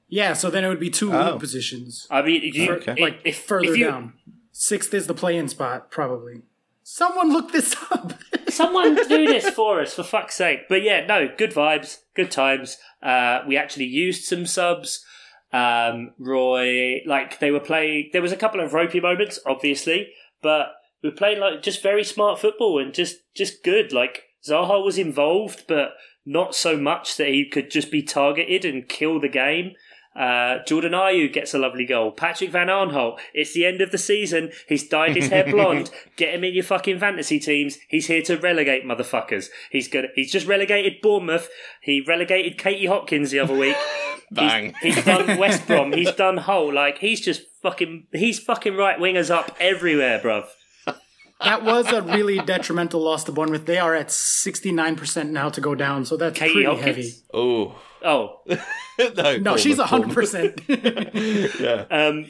[0.07, 1.31] Yeah, so then it would be two Oh.
[1.31, 2.93] league positions I mean, you, Okay.
[2.93, 4.13] if, like if, further if you, down.
[4.51, 6.43] Sixth is the play-in spot, probably.
[6.83, 8.13] Someone look this up.
[8.47, 10.69] Someone do this for us, for fuck's sake.
[10.69, 12.77] But yeah, no, good vibes, good times.
[13.01, 15.03] Uh, we actually used some subs.
[15.51, 18.11] Um, Roy, like they were playing.
[18.13, 20.09] There was a couple of ropey moments, obviously,
[20.41, 23.91] but we were playing like just very smart football and just just good.
[23.91, 25.93] Like Zaha was involved, but
[26.25, 29.73] not so much that he could just be targeted and kill the game.
[30.15, 32.11] Uh, Jordan Ayew gets a lovely goal.
[32.11, 33.19] Patrick van Aanholt.
[33.33, 34.51] It's the end of the season.
[34.67, 35.91] He's dyed his hair blonde.
[36.15, 37.77] Get him in your fucking fantasy teams.
[37.89, 39.49] He's here to relegate motherfuckers.
[39.71, 40.05] He's good.
[40.15, 41.49] He's just relegated Bournemouth.
[41.81, 43.75] He relegated Katie Hopkins the other week.
[44.31, 44.73] Bang.
[44.81, 45.91] He's, he's done West Brom.
[45.91, 46.73] He's done Hull.
[46.73, 48.07] Like he's just fucking.
[48.13, 50.47] He's fucking right wingers up everywhere, bruv.
[51.43, 53.65] That was a really detrimental loss to Bournemouth.
[53.65, 56.85] They are at sixty nine percent now to go down, so that's Katie pretty Hopkins.
[56.85, 57.13] heavy.
[57.33, 58.41] Oh Oh,
[58.99, 59.37] no!
[59.37, 60.61] No, she's Bournemouth, hundred percent.
[61.59, 61.85] Yeah.
[61.89, 62.27] Um,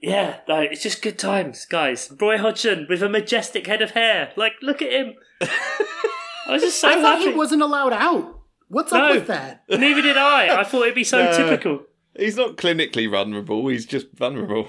[0.00, 2.12] yeah, no, it's just good times, guys.
[2.20, 4.32] Roy Hodgson with a majestic head of hair.
[4.36, 5.14] Like, look at him.
[5.40, 8.38] I was just so I thought he wasn't allowed out.
[8.68, 9.62] What's up with that?
[9.70, 10.60] Neither did I.
[10.60, 11.36] I thought it'd be so No.
[11.36, 11.84] typical.
[12.18, 13.66] He's not clinically vulnerable.
[13.68, 14.68] He's just vulnerable.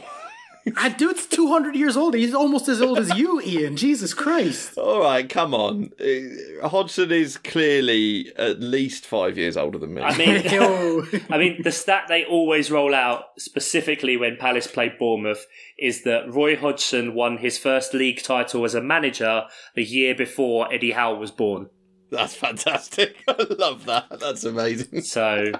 [0.65, 2.15] That dude's 200 years old.
[2.15, 3.78] He's almost as old as you, Ian.
[3.78, 4.78] Jesus Christ.
[4.78, 5.91] All right, come on.
[5.99, 10.01] Uh, Hodgson is clearly at least five years older than me.
[10.01, 10.41] I mean,
[11.30, 15.45] I mean, the stat they always roll out, specifically when Palace played Bournemouth,
[15.78, 19.43] is that Roy Hodgson won his first league title as a manager
[19.75, 21.69] the year before Eddie Howe was born.
[22.12, 23.17] That's fantastic.
[23.28, 24.19] I love that.
[24.19, 25.01] That's amazing.
[25.01, 25.51] So,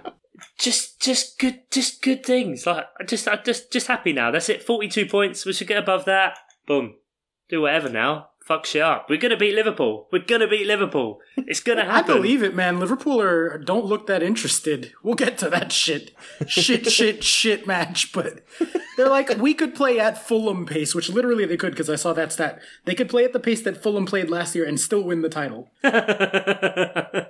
[0.58, 2.65] just, just good, just good things.
[2.65, 4.32] Like, I just, I'm just, just happy now.
[4.32, 4.63] That's it.
[4.63, 5.45] Forty-two points.
[5.45, 6.38] We should get above that.
[6.67, 6.95] Boom.
[7.50, 8.30] Do whatever now.
[8.45, 9.10] Fuck shit up.
[9.10, 10.08] We're gonna beat Liverpool.
[10.12, 11.19] We're gonna beat Liverpool.
[11.36, 12.12] It's gonna happen.
[12.12, 12.80] I believe it, man.
[12.80, 14.93] Liverpool are don't look that interested.
[15.02, 16.12] We'll get to that shit,
[16.45, 18.13] shit, shit, shit match.
[18.13, 18.45] But
[18.98, 22.13] they're like, we could play at Fulham pace, which literally they could because I saw
[22.13, 22.60] that stat.
[22.86, 25.30] They could play at the pace that Fulham played last year and still win the
[25.30, 25.71] title.
[25.84, 27.30] I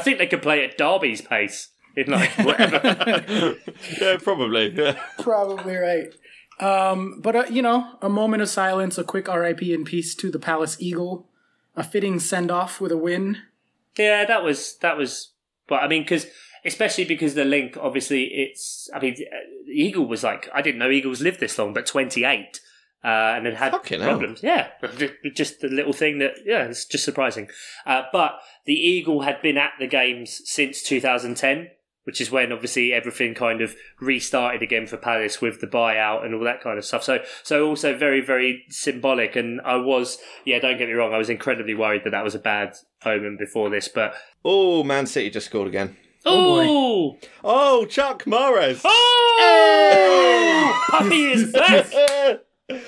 [0.00, 1.68] think they could play at Derby's pace.
[2.06, 3.56] In like whatever.
[4.00, 4.70] Yeah, probably.
[4.70, 4.98] Yeah.
[5.18, 6.14] Probably right.
[6.60, 10.30] Um, but uh, you know, a moment of silence, a quick RIP in peace to
[10.30, 11.26] the Palace Eagle,
[11.76, 13.38] a fitting send off with a win.
[13.96, 15.32] Yeah, that was that was.
[15.66, 16.26] But I mean, because
[16.64, 18.88] especially because the link, obviously, it's.
[18.94, 19.36] I mean, uh,
[19.72, 22.60] Eagle was like I didn't know Eagles lived this long, but twenty eight,
[23.02, 24.10] uh, and then had Fucking hell.
[24.10, 24.42] problems.
[24.42, 24.68] Yeah,
[25.34, 27.48] just the little thing that yeah, it's just surprising.
[27.86, 31.68] Uh, but the Eagle had been at the games since two thousand ten.
[32.04, 36.34] Which is when obviously everything kind of restarted again for Palace with the buyout and
[36.34, 37.04] all that kind of stuff.
[37.04, 39.36] So, so also very, very symbolic.
[39.36, 42.34] And I was, yeah, don't get me wrong, I was incredibly worried that that was
[42.34, 42.72] a bad
[43.04, 43.86] omen before this.
[43.88, 45.96] But Oh, Man City just scored again.
[46.26, 48.80] Oh, Oh, Chuck Morris.
[48.84, 51.86] oh, puppy is back.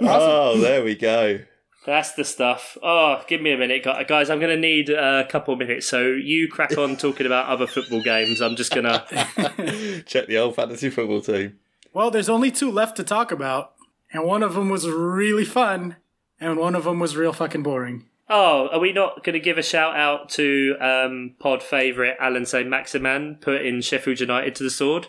[0.00, 1.40] oh, there we go.
[1.86, 2.76] That's the stuff.
[2.82, 4.28] Oh, give me a minute, guys.
[4.28, 5.86] I'm going to need a couple of minutes.
[5.86, 8.42] So you crack on talking about other football games.
[8.42, 10.02] I'm just going to.
[10.04, 11.58] Check the old fantasy football team.
[11.92, 13.72] Well, there's only two left to talk about,
[14.12, 15.96] and one of them was really fun,
[16.40, 18.04] and one of them was real fucking boring.
[18.28, 22.44] Oh, are we not going to give a shout out to um, pod favourite Allan
[22.44, 25.06] Saint-Maximin putting Sheffield United to the sword?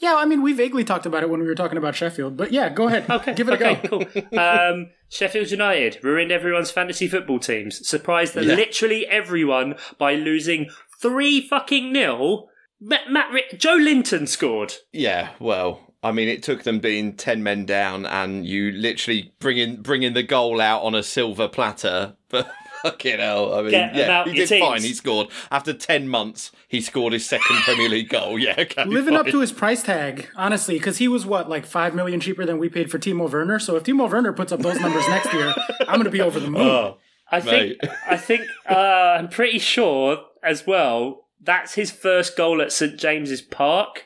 [0.00, 2.52] Yeah, I mean, we vaguely talked about it when we were talking about Sheffield, but
[2.52, 3.08] yeah, go ahead.
[3.10, 3.74] Okay, Give it a go.
[3.76, 4.38] cool.
[4.38, 7.86] Um, Sheffield United ruined everyone's fantasy football teams.
[7.86, 8.42] Surprised Yeah.
[8.42, 12.48] literally everyone by losing three fucking nil.
[12.80, 14.74] Matt, Matt Ri- Joelinton scored.
[14.92, 19.82] Yeah, well, I mean, it took them being ten men down, and you literally bringing
[19.82, 22.14] bringing the goal out on a silver platter.
[22.28, 22.48] But
[22.90, 24.82] fucking hell, I mean, Get yeah, he your did fine.
[24.82, 26.52] He scored after ten months.
[26.66, 28.38] He scored his second Premier League goal.
[28.48, 31.94] Yeah, okay, Living up to his price tag, honestly, because he was what, like five
[31.94, 33.58] million cheaper than we paid for Timo Werner.
[33.58, 36.38] So if Timo Werner puts up those numbers next year, I'm going to be over
[36.38, 36.62] the moon.
[36.62, 36.98] Oh,
[37.30, 37.78] I think.
[38.06, 38.42] I think.
[38.68, 41.26] Uh, I'm pretty sure as well.
[41.40, 44.04] That's his first goal at St James's Park.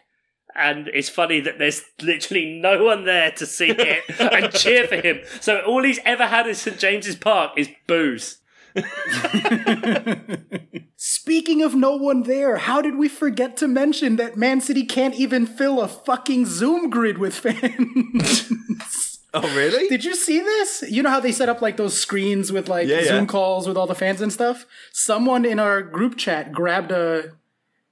[0.55, 4.97] And it's funny that there's literally no one there to see it and cheer for
[4.97, 5.21] him.
[5.41, 8.39] So all he's ever had in St James's Park is booze.
[10.97, 15.15] Speaking of no one there, how did we forget to mention that Man City can't
[15.15, 19.19] even fill a fucking Zoom grid with fans?
[19.35, 19.89] oh, really?
[19.89, 20.85] Did you see this?
[20.89, 23.05] You know how they set up like those screens with like Yeah, yeah.
[23.05, 24.67] Zoom calls with all the fans and stuff?
[24.93, 27.33] Someone in our group chat grabbed a,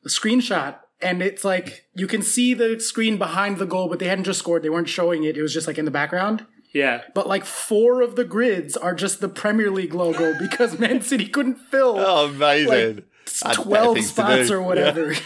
[0.05, 4.07] a screenshot and it's like you can see the screen behind the goal, but they
[4.07, 4.63] hadn't just scored.
[4.63, 5.37] They weren't showing it.
[5.37, 6.47] It was just like in the background.
[6.73, 7.03] Yeah.
[7.15, 11.27] But like four of the grids are just the Premier League logo because Man City
[11.27, 13.05] couldn't fill Oh, amazing!
[13.43, 15.15] Had better 12 spots or whatever.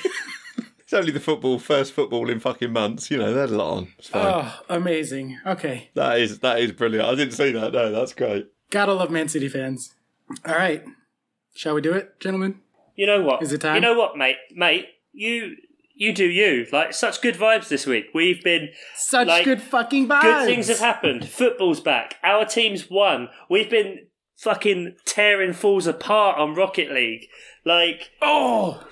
[0.85, 3.11] It's only the football, first football in fucking months.
[3.11, 3.89] You know, they had a lot on.
[3.99, 4.27] It's fine.
[4.27, 5.39] oh, amazing.
[5.47, 5.89] Okay.
[5.95, 7.09] that is that is brilliant.
[7.09, 7.73] I didn't see that.
[7.73, 8.49] No, that's great.
[8.71, 9.95] Gotta love Man City fans.
[10.47, 10.85] All right.
[11.55, 12.61] Shall we do it, gentlemen?
[12.97, 13.43] You know what?
[13.43, 13.77] Is it time?
[13.77, 14.37] You know what, mate?
[14.55, 15.57] Mate, you
[15.95, 16.67] you do you.
[16.73, 18.07] Like such good vibes this week.
[18.15, 20.23] We've been Such Like, good fucking vibes.
[20.23, 21.29] Good things have happened.
[21.29, 22.17] Football's back.
[22.23, 23.29] Our team's won.
[23.49, 27.27] We've been fucking tearing fools apart on Rocket League.
[27.65, 28.85] Like, Oh,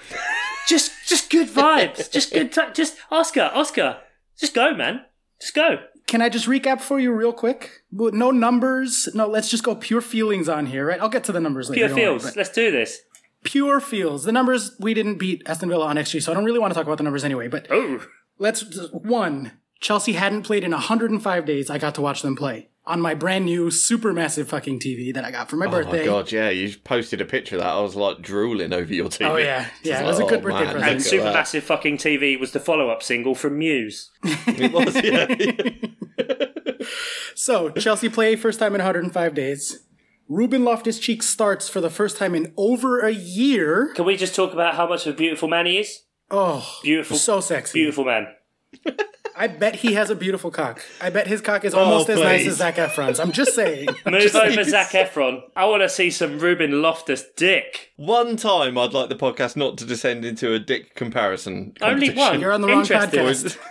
[0.69, 2.11] just just good vibes.
[2.13, 2.53] just good.
[2.53, 3.99] T- just Oscar, Oscar,
[4.39, 5.05] just go, man.
[5.41, 5.79] Just go.
[6.07, 7.83] can I just recap for you real quick?
[7.91, 9.09] No numbers.
[9.13, 11.01] No, let's just go pure feelings on here, right?
[11.01, 11.81] I'll get to the numbers later.
[11.81, 12.25] Pure don't worry, feels.
[12.25, 13.01] but Let's do this.
[13.43, 14.25] Pure feels.
[14.25, 16.75] The numbers we didn't beat Aston Villa on XG, so I don't really want to
[16.79, 17.49] talk about the numbers anyway.
[17.49, 18.05] But Oh,
[18.39, 19.53] let's one.
[19.81, 21.69] Chelsea hadn't played in 105 days.
[21.69, 25.25] I got to watch them play on my brand new super massive fucking TV that
[25.25, 26.01] I got for my Oh birthday.
[26.01, 26.51] my god, yeah!
[26.51, 27.69] You posted a picture of that.
[27.75, 29.29] I was like drooling over your TV.
[29.29, 29.69] Oh, yeah.
[29.83, 31.13] Yeah, Just it was a oh, good oh, birthday man, present.
[31.13, 31.47] and look at that.
[31.47, 34.11] Supermassive fucking TV was the follow-up single from Muse.
[34.47, 36.87] It was, yeah.
[37.35, 39.85] So Chelsea play first time in 105 days.
[40.33, 43.93] Ruben Loftus Cheek starts for the first time in over a year.
[43.95, 46.05] Can we just talk about how much of a beautiful man he is?
[46.31, 47.81] Oh, Beautiful, so sexy.
[47.81, 48.29] beautiful man.
[49.37, 50.83] I bet he has a beautiful cock.
[51.03, 53.21] I bet his cock is almost as nice as Zac Efron's.
[53.21, 53.89] I'm just saying.
[54.07, 55.43] Move over Zac Efron.
[55.55, 57.93] I want to see some Ruben Loftus dick.
[57.97, 61.75] One time, I'd like the podcast not to descend into a dick comparison.
[61.83, 62.41] Only one.
[62.41, 63.59] You're on the wrong podcast.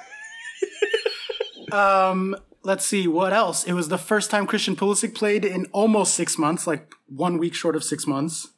[1.71, 3.63] Um, let's see what else.
[3.63, 7.53] It was the first time Christian Pulisic played in almost six months, like one week
[7.53, 8.49] short of six months.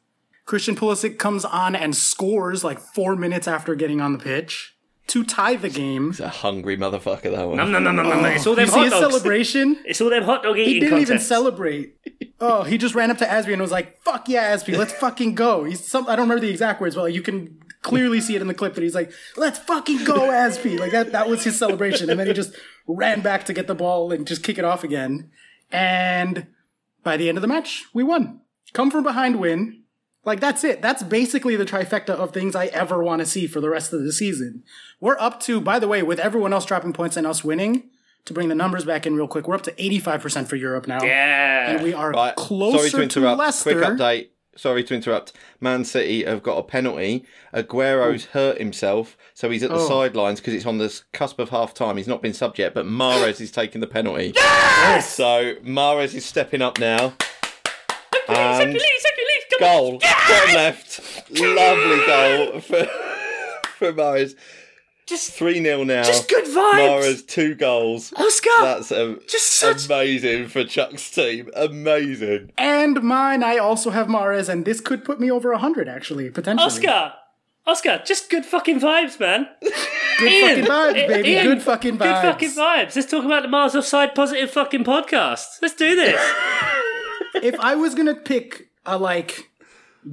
[0.45, 4.75] Christian Pulisic comes on and scores like four minutes after getting on the pitch
[5.07, 6.07] to tie the game.
[6.07, 7.57] He's a hungry motherfucker, that one.
[7.57, 8.25] No, no, no, no, no.
[8.27, 9.13] It's all oh, You them see hot his dogs.
[9.13, 9.77] celebration?
[9.85, 11.95] It's all them hot dog eating He didn't even celebrate.
[12.45, 15.33] Oh, he just ran up to Azpi and was like, "Fuck yeah, Azpi, let's fucking
[15.33, 18.35] go." He's some I don't remember the exact words, but like, you can clearly see
[18.35, 18.73] it in the clip.
[18.73, 21.11] that he's like, "Let's fucking go, Azpi!" Like that.
[21.11, 22.53] That was his celebration, and then he just
[22.87, 25.29] ran back to get the ball and just kick it off again.
[25.71, 26.47] And
[27.03, 28.41] by the end of the match, we won.
[28.73, 29.81] Come from behind, win.
[30.25, 30.81] Like that's it.
[30.81, 34.03] That's basically the trifecta of things I ever want to see for the rest of
[34.03, 34.63] the season.
[35.01, 37.89] We're up to, by the way, with everyone else dropping points and us winning.
[38.27, 41.03] To bring the numbers back in real quick, we're up to 85% for Europe now.
[41.03, 41.71] Yeah.
[41.71, 42.33] And we are Right.
[42.37, 43.37] closer Sorry to interrupt.
[43.37, 43.73] Leicester.
[43.73, 44.27] Quick update.
[44.55, 45.33] Sorry to interrupt.
[45.59, 47.25] Man City have got a penalty.
[47.53, 49.87] Aguero's hurt himself, so he's at the Oh.
[49.87, 51.97] sidelines because it's on the cusp of half time.
[51.97, 54.33] He's not been subbed yet, but Mahrez is taking the penalty.
[54.35, 55.09] Yes!
[55.15, 57.13] So Mahrez is stepping up now.
[58.27, 59.75] Second And lead, second lead, come on.
[59.89, 60.99] goal, bottom left,
[61.31, 62.85] lovely goal for
[63.77, 64.35] for Mahrez.
[65.05, 66.03] Just, Three 0 now.
[66.03, 66.73] just good vibes.
[66.73, 68.13] Mahrez two goals.
[68.15, 68.49] Oscar.
[68.61, 71.49] That's um, Just such- amazing for Chuck's team.
[71.55, 72.51] Amazing.
[72.57, 76.65] And mine, I also have Mahrez, and this could put me over 100, actually, potentially.
[76.65, 77.13] Oscar.
[77.65, 79.47] Oscar, just good fucking vibes, man.
[80.19, 81.29] Good Ian, fucking vibes, baby.
[81.29, 82.21] Ian, good fucking vibes.
[82.21, 82.95] Good fucking vibes.
[82.95, 85.45] Let's talk about the Miles Offside Positive fucking podcast.
[85.61, 86.21] Let's do this.
[87.35, 89.49] if I was gonna pick a, like,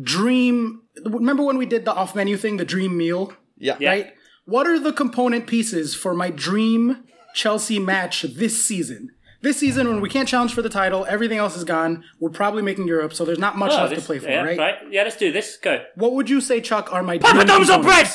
[0.03, 0.83] dream...
[1.05, 3.35] Remember when we did the off-menu thing, the dream meal?
[3.59, 3.77] Yeah.
[3.79, 3.91] Yeah.
[3.91, 4.15] Right?
[4.45, 9.11] What are the component pieces for my dream Chelsea match this season?
[9.43, 12.05] This season, when we can't challenge for the title, everything else is gone.
[12.19, 14.43] We're probably making Europe, so there's not much Oh, left this- to play for, yeah,
[14.43, 14.77] right?
[14.91, 15.57] Yeah, let's do this.
[15.57, 15.83] Go.
[15.95, 18.07] What would you say, Chuck, are my Papa dream Dom's on bread!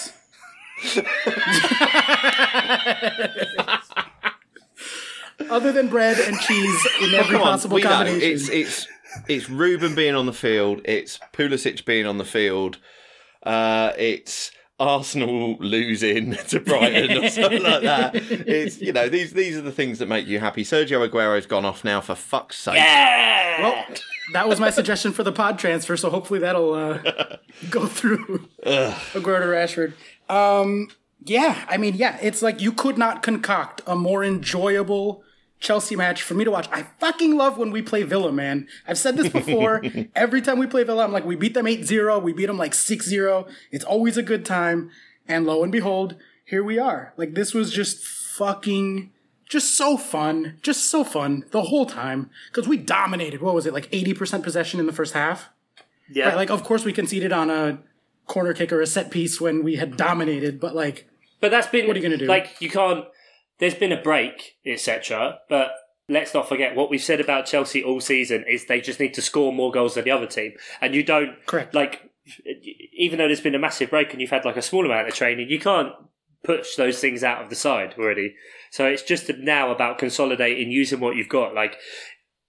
[5.50, 8.32] Other than bread and cheese in every Come on, possible we know combination.
[8.32, 8.88] it's it's
[9.28, 10.82] it's Ruben being on the field.
[10.86, 12.78] It's Pulisic being on the field.
[13.44, 18.16] Uh, it's Arsenal losing to Brighton or something like that.
[18.16, 20.64] It's you know these these are the things that make you happy.
[20.64, 22.76] Sergio Aguero's gone off now for fuck's sake.
[22.76, 23.62] Yeah.
[23.62, 23.86] Well,
[24.34, 27.00] that was my suggestion for the pod transfer, so hopefully that'll uh,
[27.70, 28.50] go through.
[28.66, 29.94] Aguero to Rashford.
[30.30, 30.90] Um,
[31.24, 35.24] yeah, I mean, yeah, it's like you could not concoct a more enjoyable
[35.65, 36.69] Chelsea match for me to watch.
[36.71, 38.67] I fucking love when we play Villa, man.
[38.88, 39.82] I've said this before.
[40.15, 42.58] Every time we play Villa, I'm like, we beat them 8 0, we beat them
[42.58, 43.47] like 6 0.
[43.71, 44.91] It's always a good time.
[45.28, 47.13] And lo and behold, here we are.
[47.17, 49.12] Like, this was just fucking
[49.49, 53.41] just so fun, just so fun the whole time because we dominated.
[53.41, 55.49] What was it like eighty percent possession in the first half?
[56.12, 56.28] yeah.
[56.28, 57.80] Right, like of course we conceded on a
[58.28, 61.08] corner kick or a set piece when we had dominated, but like
[61.39, 62.25] But that's been What are you gonna do?
[62.25, 63.06] Like you can't.
[63.60, 65.39] There's been a break, etc.
[65.50, 65.72] But
[66.10, 69.22] let's not forget what we've said about Chelsea all season is they just need to
[69.22, 71.46] score more goals than the other team, and you don't.
[71.46, 71.74] Correct.
[71.74, 72.12] Like
[72.94, 75.13] even though there's been a massive break and you've had like a small amount of
[75.13, 75.94] training, you can't
[76.44, 78.36] push those things out of the side already.
[78.72, 81.54] So it's just now about consolidating, using what you've got.
[81.54, 81.78] Like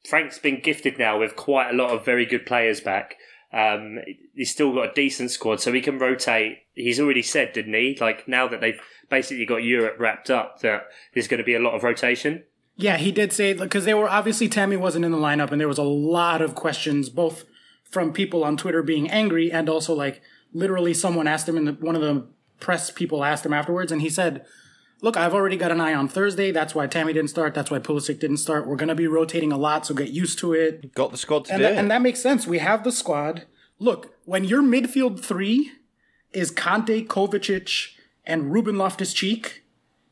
[0.09, 3.17] Frank's been gifted now with quite a lot of very good players back.
[3.53, 3.99] Um,
[4.35, 6.59] he's still got a decent squad, so he can rotate.
[6.75, 7.97] He's already said, didn't he?
[8.01, 11.61] Like now that they've basically got Europe wrapped up, that there's going to be a
[11.61, 12.45] lot of rotation.
[12.77, 15.69] yeah, he did say because they were obviously Tammy wasn't in the lineup, and there
[15.69, 17.45] was a lot of questions both
[17.85, 20.21] from people on Twitter being angry and also like
[20.53, 22.27] literally someone asked him, and one of the
[22.61, 24.45] press people asked him afterwards, and he said.
[25.03, 26.51] Look, I've already got an eye on Thursday.
[26.53, 27.53] That's why Tammy didn't start.
[27.53, 28.67] That's why Pulisic didn't start.
[28.67, 30.95] We're going to be rotating a lot, so get used to it.
[30.95, 32.47] Got the squad to And do that, and that makes sense.
[32.47, 33.45] We have the squad.
[33.79, 35.71] Look, when your midfield three
[36.33, 37.89] is Kanté, Kovacic,
[38.27, 39.65] and Ruben Loftus Cheek,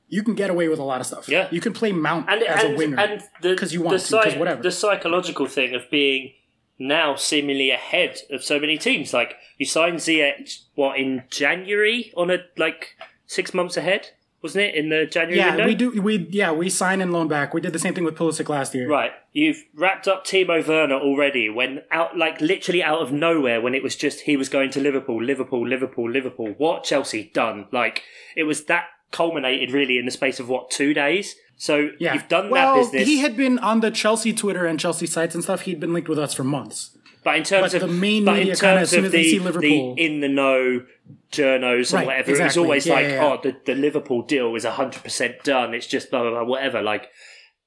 [0.08, 1.28] you can get away with a lot of stuff.
[1.28, 1.48] Yeah.
[1.50, 3.00] You can play Mount And as and, a winger.
[3.00, 4.62] and the, because you want the to, whatever.
[4.62, 6.32] The psychological thing of being
[6.78, 9.12] now seemingly ahead of so many teams.
[9.12, 12.96] Like you signed Ziyech what in January on a like
[13.26, 14.10] six months ahead,
[14.44, 14.74] wasn't it?
[14.74, 15.66] In the January yeah, window.
[15.66, 16.02] we do.
[16.02, 17.54] We yeah, we sign and loan back.
[17.54, 18.86] We did the same thing with Pulisic last year.
[18.86, 21.48] Right, you've wrapped up Timo Werner already.
[21.48, 24.80] When out, like literally out of nowhere, when it was just he was going to
[24.80, 26.54] Liverpool, Liverpool, Liverpool, Liverpool.
[26.58, 27.66] What Chelsea done?
[27.72, 28.02] Like
[28.36, 31.36] it was that culminated really in the space of what two days.
[31.56, 33.08] So Yeah, you've done well, that business.
[33.08, 35.62] He had been on the Chelsea Twitter and Chelsea sites and stuff.
[35.62, 36.93] He'd been linked with us for months.
[37.24, 39.94] But in terms But of the main but in media kinda, terms of the, the
[39.96, 40.84] in the know
[41.32, 43.24] journos and Right, whatever, it's always Yeah, like, yeah, yeah.
[43.24, 45.72] oh, the, the Liverpool deal is hundred percent done.
[45.74, 46.82] It's just blah blah blah, whatever.
[46.82, 47.10] Like,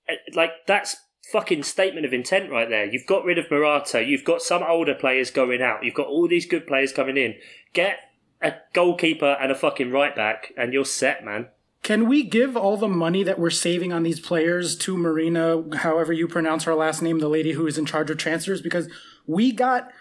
[0.07, 0.95] eh, like that's
[1.31, 2.85] fucking statement of intent right there.
[2.85, 4.03] You've got rid of Morata.
[4.03, 5.83] You've got some older players going out.
[5.83, 7.35] You've got all these good players coming in.
[7.73, 7.97] Get
[8.41, 11.47] a goalkeeper and a fucking right back, and you're set, man.
[11.83, 16.11] Can we give all the money that we're saving on these players to Marina, however
[16.11, 18.61] you pronounce her last name, the lady who is in charge of transfers?
[18.61, 18.89] Because
[19.27, 19.91] we got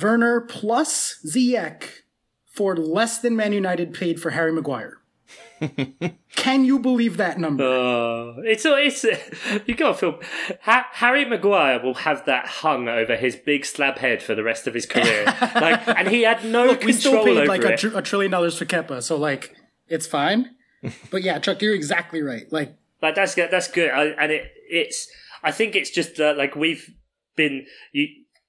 [0.00, 1.84] Werner plus Ziyech
[2.46, 4.98] for less than Man United paid for Harry Maguire.
[6.36, 7.64] Can you believe that number?
[7.64, 9.04] Uh, it's it's
[9.66, 10.20] you got to feel.
[10.62, 14.66] Ha- Harry Maguire will have that hung over his big slab head for the rest
[14.66, 15.24] of his career.
[15.40, 18.56] like, and he had no Look, we still paid like a, tr- a trillion dollars
[18.56, 19.56] for Kepa, so like
[19.88, 20.54] it's fine.
[21.10, 22.50] but yeah, Chuck, you're exactly right.
[22.52, 23.50] Like Like that's good.
[23.50, 23.90] That's good.
[23.90, 25.08] I, and it it's.
[25.42, 26.94] I think it's just that like we've
[27.34, 28.08] been you.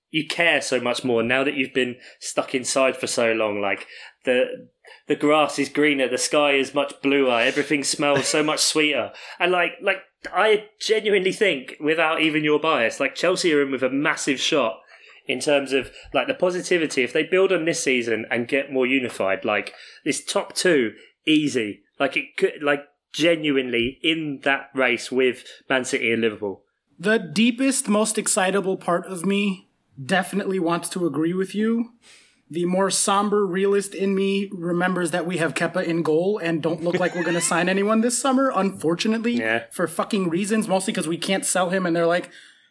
[0.10, 3.62] You care so much more now that you've been stuck inside for so long.
[3.62, 3.88] Like
[4.24, 4.70] the
[5.08, 9.12] the grass is greener, the sky is much bluer, everything smells so much sweeter.
[9.40, 9.98] And like like
[10.34, 14.80] I genuinely think, without even your bias, like Chelsea are in with a massive shot
[15.28, 17.04] in terms of like the positivity.
[17.04, 19.74] If they build on this season and get more unified, like
[20.06, 20.94] this top two,
[21.26, 21.82] easy.
[22.00, 26.64] Like it could like genuinely in that race with Man City and Liverpool.
[27.00, 29.67] the deepest, most excitable part of me
[30.04, 31.92] definitely wants to agree with you.
[32.50, 36.82] The more somber realist in me remembers that we have Kepa in goal and don't
[36.84, 39.66] look like we're going to sign anyone this summer, unfortunately, Yeah.
[39.72, 42.30] for fucking reasons, mostly because we can't sell him and they're like,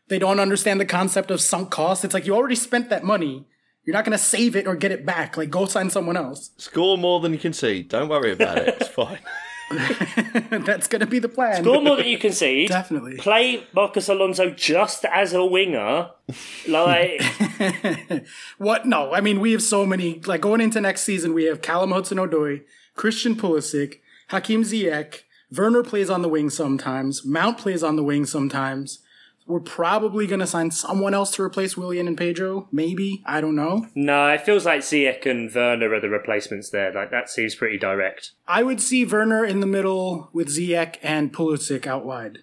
[0.09, 2.05] they don't understand the concept of sunk cost.
[2.05, 3.47] It's like you already spent that money.
[3.85, 5.37] You're not going to save it or get it back.
[5.37, 6.51] Like, go sign someone else.
[6.57, 7.83] Score more than you can see.
[7.83, 8.77] Don't worry about it.
[8.81, 9.19] It's fine.
[9.71, 11.63] That's going to be the plan.
[11.63, 12.69] Score more than you concede.
[12.69, 13.17] Definitely.
[13.17, 16.11] Play Marcos Alonso just as a winger.
[16.69, 17.21] Like
[18.59, 18.87] What?
[18.87, 20.21] No, I mean we have so many.
[20.21, 22.63] Like going into next season, we have Callum Hudson-Odoi,
[22.95, 25.23] Christian Pulisic, Hakim Ziyech.
[25.57, 27.25] Werner plays on the wing sometimes.
[27.25, 29.01] Mount plays on the wing sometimes.
[29.47, 32.69] We're probably gonna sign someone else to replace Willian and Pedro.
[32.73, 33.87] Maybe I don't know.
[33.95, 36.93] no, it feels like Ziyech and Werner are the replacements there.
[36.93, 38.33] Like that seems pretty direct.
[38.49, 42.39] I would see Werner in the middle with Ziyech and Pulisic out wide.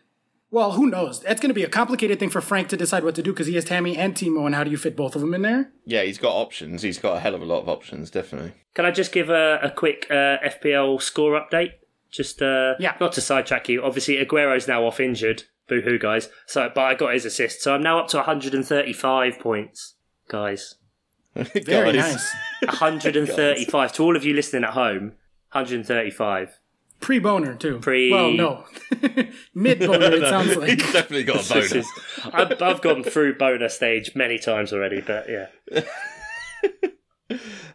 [0.49, 1.19] Well, who knows?
[1.19, 3.47] That's going to be a complicated thing for Frank to decide what to do because
[3.47, 5.71] he has Tammy and Timo, and how do you fit both of them in there?
[5.83, 6.83] Yeah, he's got options.
[6.83, 8.53] He's got a hell of a lot of options, definitely.
[8.75, 11.71] Can I just give a, a quick uh, FPL score update?
[12.11, 12.95] Just uh, Yeah.
[13.01, 13.81] not to sidetrack you.
[13.83, 15.45] Obviously, Aguero's now off injured.
[15.67, 16.29] Boo hoo, guys.
[16.45, 19.95] So, but I got his assist, so I'm now up to 135 points,
[20.27, 20.75] guys.
[21.35, 21.95] Very Guys.
[21.95, 22.35] nice.
[22.81, 25.13] 135 to all of you listening at home.
[25.53, 26.59] 135.
[26.99, 27.79] Pre boner too.
[27.79, 28.65] Pre- Well, no.
[29.55, 30.11] Mid boner.
[30.13, 30.77] It sounds He's like.
[30.77, 31.71] definitely got a This bonus.
[31.73, 31.91] is-
[32.31, 35.81] I've, I've gone through boner stage many times already, but yeah.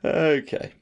[0.05, 0.73] Okay.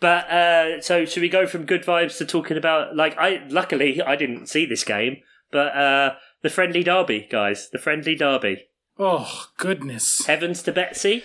[0.00, 4.00] But uh, so should we go from good vibes to talking about like I luckily
[4.00, 5.18] I didn't see this game,
[5.50, 8.68] but uh, the friendly derby, guys, the friendly derby.
[8.98, 10.26] Oh goodness.
[10.26, 11.24] Heavens to Betsy.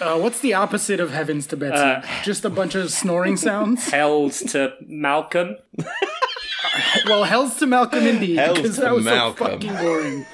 [0.00, 1.76] Uh, what's the opposite of heavens to Betsy?
[2.08, 3.90] Uh, Just a bunch of snoring sounds.
[3.90, 5.56] Hells to Malcolm.
[7.06, 8.36] well, hell's to Malcolm indeed.
[8.38, 9.46] Hells because to that was Malcolm.
[9.46, 10.26] so fucking boring.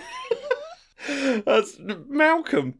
[1.45, 2.75] That's Malcolm.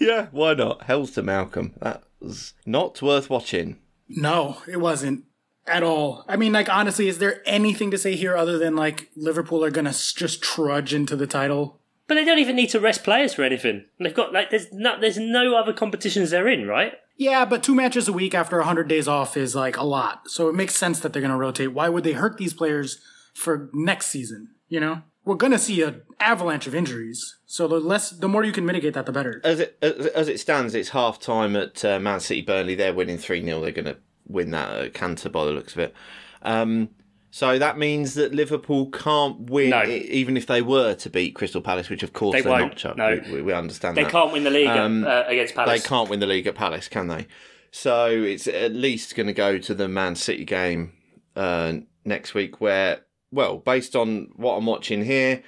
[0.00, 0.82] yeah, why not?
[0.84, 1.74] Hell's to Malcolm.
[1.80, 3.78] That was not worth watching.
[4.08, 5.24] No, it wasn't
[5.66, 6.24] at all.
[6.28, 9.70] I mean, like honestly, is there anything to say here other than like Liverpool are
[9.70, 11.80] gonna just trudge into the title?
[12.08, 13.86] But they don't even need to rest players for anything.
[13.98, 16.94] They've got like there's no there's no other competitions they're in, right?
[17.16, 20.28] Yeah, but two matches a week after 100 days off is like a lot.
[20.30, 21.72] So it makes sense that they're going to rotate.
[21.72, 23.00] Why would they hurt these players
[23.34, 24.50] for next season?
[24.68, 25.02] You know?
[25.24, 27.38] We're going to see an avalanche of injuries.
[27.46, 29.40] So the less, the more you can mitigate that, the better.
[29.42, 32.74] As it as, as it stands, it's half time at uh, Man City Burnley.
[32.74, 33.60] They're winning 3 0.
[33.60, 33.96] They're going to
[34.26, 35.94] win that at Canter by the looks of it.
[36.42, 36.90] Um,
[37.30, 39.84] so that means that Liverpool can't win, No.
[39.84, 42.76] even if they were to beat Crystal Palace, which of course They are won't, not.
[42.76, 42.96] Chuck.
[42.96, 43.20] no.
[43.26, 44.12] We, we, we understand They that.
[44.12, 45.82] can't win the league Um, uh, against Palace.
[45.82, 47.26] They can't win the league at Palace, can they?
[47.72, 50.92] So it's at least going to go to the Man City game
[51.34, 51.74] uh,
[52.06, 53.00] next week, where,
[53.30, 55.42] well, based on what I'm watching here,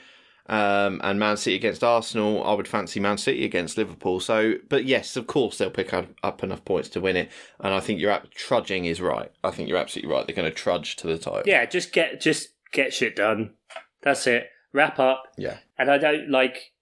[0.49, 4.21] um, and Man City against Arsenal, I would fancy Man City against Liverpool.
[4.21, 7.31] So, but yes, of course they'll pick up, up enough points to win it,
[7.61, 9.31] and I think you're ab- trudging is right.
[9.45, 10.27] I think you're absolutely right.
[10.27, 11.43] They're going to trudge to the title.
[11.45, 13.55] Yeah, just get just get shit done.
[14.03, 14.49] That's it.
[14.73, 15.25] Wrap up.
[15.37, 15.59] yeah.
[15.79, 16.73] And I don't like.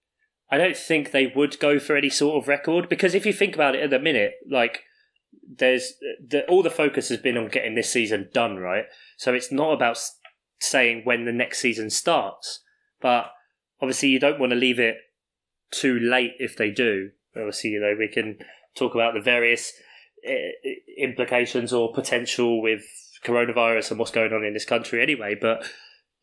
[0.49, 3.53] I don't think they would go for any sort of record because if you think
[3.53, 4.83] about it at the minute, like
[5.57, 5.93] there's
[6.25, 8.85] the, all the focus has been on getting this season done, right?
[9.17, 9.99] So it's not about
[10.59, 12.61] saying when the next season starts,
[13.01, 13.31] but
[13.81, 14.97] obviously you don't want to leave it
[15.71, 17.11] too late if they do.
[17.35, 18.39] Obviously, you know, we can
[18.75, 19.73] talk about the various
[20.27, 22.83] uh, implications or potential with
[23.23, 25.35] coronavirus and what's going on in this country anyway.
[25.39, 25.63] But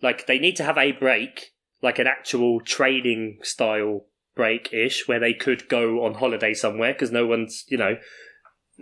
[0.03, 1.53] like, they need to have a break,
[1.83, 7.13] like an actual trading style break ish, where they could go on holiday somewhere because
[7.13, 7.97] no one's, you know,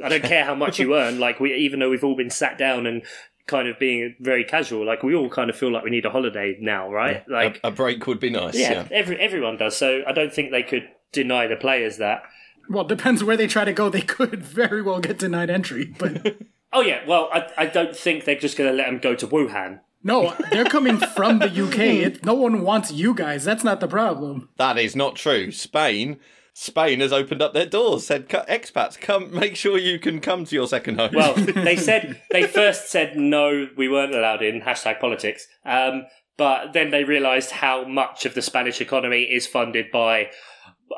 [0.02, 1.18] I don't care how much you earn.
[1.18, 3.02] Like we, even though we've all been sat down and
[3.46, 6.10] kind of being very casual, like we all kind of feel like we need a
[6.10, 7.28] holiday now, right?
[7.28, 8.54] Like a, a break would be nice.
[8.56, 8.88] yeah, Yeah.
[8.90, 9.76] every everyone does.
[9.76, 12.22] So I don't think they could deny the players that.
[12.70, 13.88] Well, depends where they try to go.
[13.90, 16.36] They could very well get denied entry, but
[16.72, 19.26] Oh yeah, well I I don't think they're just going to let them go to
[19.26, 19.80] Wuhan.
[20.04, 21.78] no, they're coming from the UK.
[21.78, 23.44] It, no one wants you guys.
[23.44, 24.48] That's not the problem.
[24.56, 25.50] That is not true.
[25.52, 26.18] Spain.
[26.54, 28.06] Spain has opened up their doors.
[28.06, 29.34] Said expats, come.
[29.34, 31.12] Make sure you can come to your second home.
[31.14, 34.60] Well, they said they first said no, we weren't allowed in.
[34.60, 35.46] Hashtag politics.
[35.64, 36.04] Um,
[36.36, 40.30] but then they realised how much of the Spanish economy is funded by.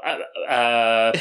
[0.05, 1.13] Uh, uh,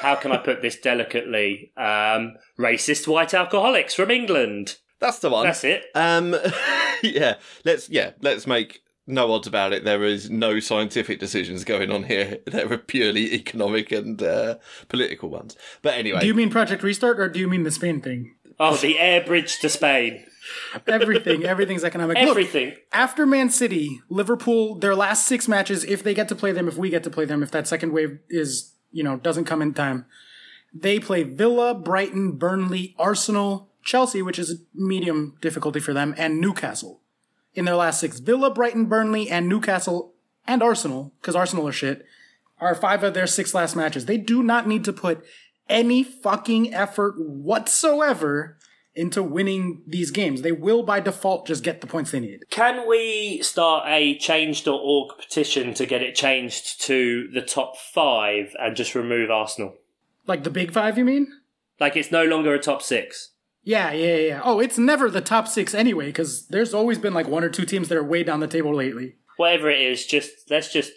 [0.00, 1.72] how can I put this delicately?
[1.76, 4.76] Um, racist white alcoholics from England.
[4.98, 5.44] that's the one.
[5.44, 5.84] That's it.
[5.94, 6.34] Um,
[7.02, 7.34] yeah.
[7.64, 8.12] Let's yeah.
[8.22, 9.84] Let's make no odds about it.
[9.84, 12.38] There is no scientific decisions going on here.
[12.46, 14.56] There are purely economic and uh,
[14.88, 15.56] political ones.
[15.82, 18.34] But anyway, Do you mean Project Restart or do you mean the Spain thing?
[18.58, 20.24] Oh, the air bridge to Spain.
[20.86, 22.18] Everything, everything's economic.
[22.18, 22.74] Look, Everything.
[22.92, 26.76] after Man City, Liverpool, their last six matches, if they get to play them, if
[26.76, 29.72] we get to play them, if that second wave is, you know, doesn't come in
[29.72, 30.04] time,
[30.74, 36.40] they play Villa, Brighton, Burnley, Arsenal, Chelsea, which is a medium difficulty for them, and
[36.40, 37.00] Newcastle.
[37.54, 40.12] In their last six, Villa, Brighton, Burnley, and Newcastle,
[40.46, 42.04] and Arsenal, because Arsenal are shit,
[42.60, 44.06] are five of their six last matches.
[44.06, 45.24] They do not need to put
[45.68, 48.58] any fucking effort whatsoever
[48.94, 50.42] into winning these games.
[50.42, 52.48] They will by default just get the points they need.
[52.50, 58.76] Can we start a change.org petition to get it changed to the top five and
[58.76, 59.74] just remove Arsenal?
[60.26, 61.28] Like the big five, you mean?
[61.80, 63.30] Like it's no longer a top six.
[63.64, 64.40] Yeah, yeah, yeah.
[64.44, 67.64] Oh, it's never the top six anyway, because there's always been like one or two
[67.64, 69.16] teams that are way down the table lately.
[69.36, 70.92] Whatever it is, just let's just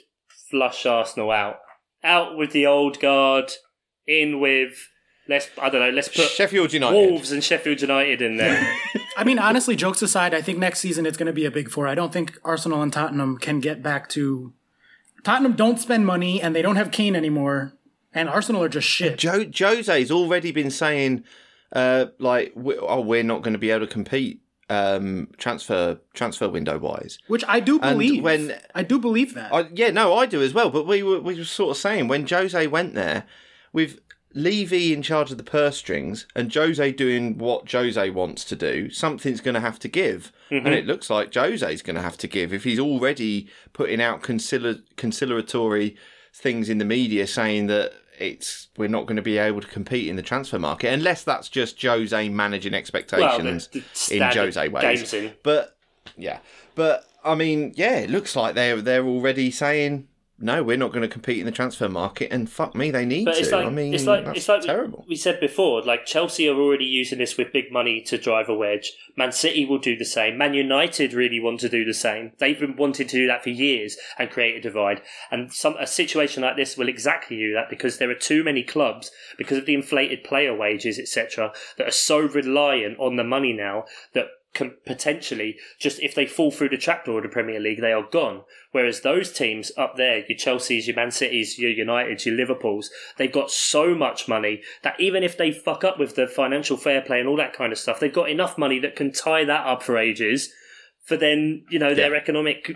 [0.50, 1.58] flush Arsenal out.
[2.04, 3.52] Out with the old guard,
[4.06, 4.90] in with
[5.30, 6.94] let's I don't know, let's put Sheffield United.
[6.94, 8.76] Wolves and Sheffield United in there.
[9.18, 11.70] I mean, honestly, jokes aside, I think next season it's going to be a big
[11.70, 11.88] four.
[11.88, 14.54] I don't think Arsenal and Tottenham can get back to.
[15.24, 17.74] Tottenham don't spend money and they don't have Kane anymore,
[18.14, 19.18] and Arsenal are just shit.
[19.18, 21.24] Jo- Jose's already been saying,
[21.74, 26.50] uh, like, we- oh, we're not going to be able to compete um, transfer transfer
[26.50, 27.18] window wise.
[27.28, 28.24] Which I do And believe.
[28.24, 29.54] when- I do believe that.
[29.54, 30.70] I, yeah, no, I do as well.
[30.70, 33.24] But we were we were sort of saying when Jose went there,
[33.72, 34.00] with
[34.34, 38.90] Levy in charge of the purse strings and Jose doing what Jose wants to do,
[38.90, 42.28] something's going to have to give, and it looks like Jose's going to have to
[42.28, 45.96] give if he's already putting out concili- conciliatory
[46.34, 50.08] things in the media saying that it's we're not going to be able to compete
[50.08, 55.14] in the transfer market unless that's just Jose managing expectations the in standard Jose ways.
[55.14, 55.34] in.
[55.44, 55.78] But
[56.18, 56.40] yeah,
[56.76, 60.08] but I mean, yeah, it looks like they're they're already saying
[60.40, 63.26] no, we're not going to compete in the transfer market, and fuck me, they need
[63.26, 63.56] But to.
[63.56, 65.06] like I mean, it's like it's like we- terrible.
[65.08, 68.54] We, said before, like Chelsea are already using this with big money to drive a
[68.54, 68.94] wedge.
[69.16, 70.38] Man City will do the same.
[70.38, 72.34] Man United really want to do the same.
[72.38, 75.02] They've been wanting to do that for years and create a divide.
[75.32, 78.62] And some a situation like this will exactly do that because there are too many
[78.64, 83.54] clubs because of the inflated player wages, etc., that are so reliant on the money
[83.54, 87.82] now that can potentially just if they fall through the trapdoor of the Premier League,
[87.82, 88.42] they are gone.
[88.72, 93.32] Whereas those teams up there, your Chelseas, your Man Cities, your Uniteds, your Liverpools, they've
[93.32, 97.20] got so much money that even if they fuck up with the financial fair play
[97.20, 99.84] and all that kind of stuff, they've got enough money that can tie that up
[99.84, 100.52] for ages
[101.04, 102.20] for then, you know, their Yeah.
[102.22, 102.76] economic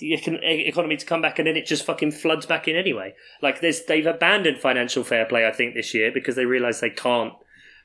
[0.00, 3.14] economy to come back and then it just fucking floods back in anyway.
[3.40, 6.90] Like there's they've abandoned financial fair play I think this year because they realize they
[6.90, 7.34] can't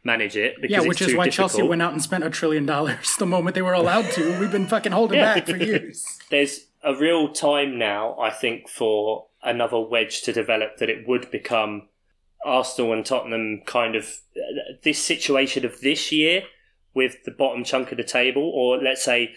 [0.04, 1.52] manage it because yeah, it's which is too why difficult.
[1.52, 4.40] Chelsea went out and spent a trillion dollars the moment they were allowed to.
[4.40, 5.36] We've been fucking holding Yeah.
[5.36, 6.20] back for years.
[6.30, 11.30] there's a real time now, I think, for another wedge to develop that it would
[11.32, 11.90] become
[12.46, 14.20] Arsenal and Tottenham kind of
[14.84, 16.44] this situation of this year
[16.94, 19.32] with the bottom chunk of the table, or let's say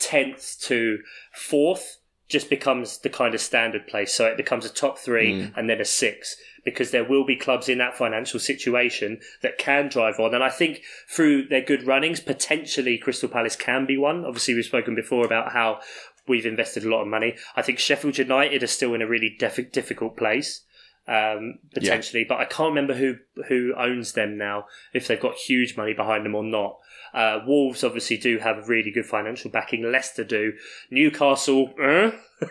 [0.00, 0.98] 10th to
[1.36, 1.96] 4th,
[2.28, 4.12] just becomes the kind of standard place.
[4.12, 5.52] So it becomes a top three mm.
[5.56, 6.36] and then a six
[6.70, 10.34] because there will be clubs in that financial situation that can drive on.
[10.34, 14.24] And I think through their good runnings, potentially Crystal Palace can be one.
[14.24, 15.80] Obviously, we've spoken before about how
[16.26, 17.36] we've invested a lot of money.
[17.56, 20.64] I think Sheffield United are still in a really def- difficult place.
[21.06, 23.16] Um, potentially, but I can't remember who
[23.48, 24.66] who owns them now.
[24.92, 26.80] If they've got huge money behind them or not.
[27.14, 29.90] Uh, Wolves obviously do have really good financial backing.
[29.90, 30.52] Leicester do.
[30.90, 32.10] Newcastle, uh?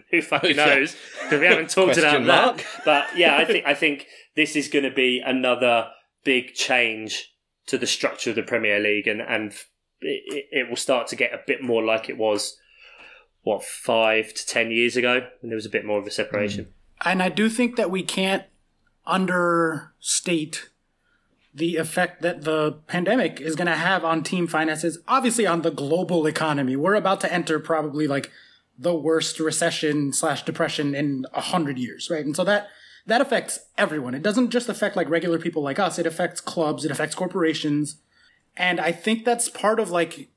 [0.10, 0.66] Who fucking Yeah.
[0.66, 0.96] knows?
[1.22, 2.56] Because we haven't talked about mark.
[2.58, 2.66] that.
[2.84, 5.88] But yeah, I think I think this is going to be another
[6.24, 7.34] big change
[7.66, 9.52] to the structure of the Premier League, and and
[10.00, 12.58] it, it will start to get a bit more like it was
[13.42, 16.64] what five to ten years ago, when there was a bit more of a separation.
[16.64, 16.68] Mm.
[17.04, 18.44] And I do think that we can't
[19.06, 20.70] understate
[21.54, 25.70] the effect that the pandemic is going to have on team finances, obviously on the
[25.70, 26.76] global economy.
[26.76, 28.30] We're about to enter probably like
[28.82, 32.24] the worst recession slash depression in a hundred years, right?
[32.24, 32.68] And so that
[33.06, 34.14] that affects everyone.
[34.14, 35.98] It doesn't just affect like regular people like us.
[35.98, 36.84] It affects clubs.
[36.84, 37.96] It affects corporations.
[38.56, 40.28] And I think that's part of like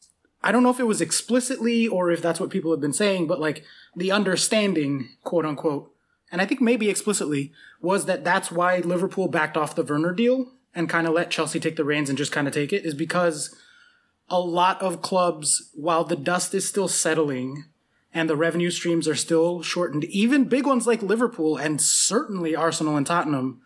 [0.43, 3.25] I don't know if it was explicitly or if that's what people have been saying,
[3.25, 3.63] but like
[3.95, 5.91] the understanding, quote unquote,
[6.31, 10.51] and I think maybe explicitly, was that that's why Liverpool backed off the Werner deal
[10.75, 12.93] and kind of let Chelsea take the reins and just kind of take it, is
[12.93, 13.55] because
[14.29, 17.65] a lot of clubs, while the dust is still settling
[18.15, 22.95] and the revenue streams are still shortened, even big ones like Liverpool and certainly Arsenal
[22.95, 23.61] and Tottenham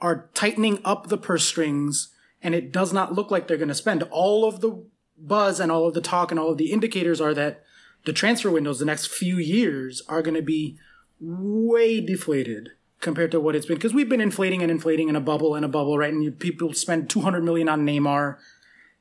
[0.00, 2.08] are tightening up the purse strings,
[2.42, 4.02] and it does not look like they're going to spend.
[4.10, 4.84] All of the
[5.16, 7.62] buzz and all of the talk and all of the indicators are that
[8.04, 10.76] the transfer windows the next few years are going to be
[11.20, 12.70] way deflated
[13.00, 15.64] compared to what it's been because we've been inflating and inflating in a bubble and
[15.64, 16.12] a bubble, right?
[16.12, 18.38] And you, people spend 200 million on Neymar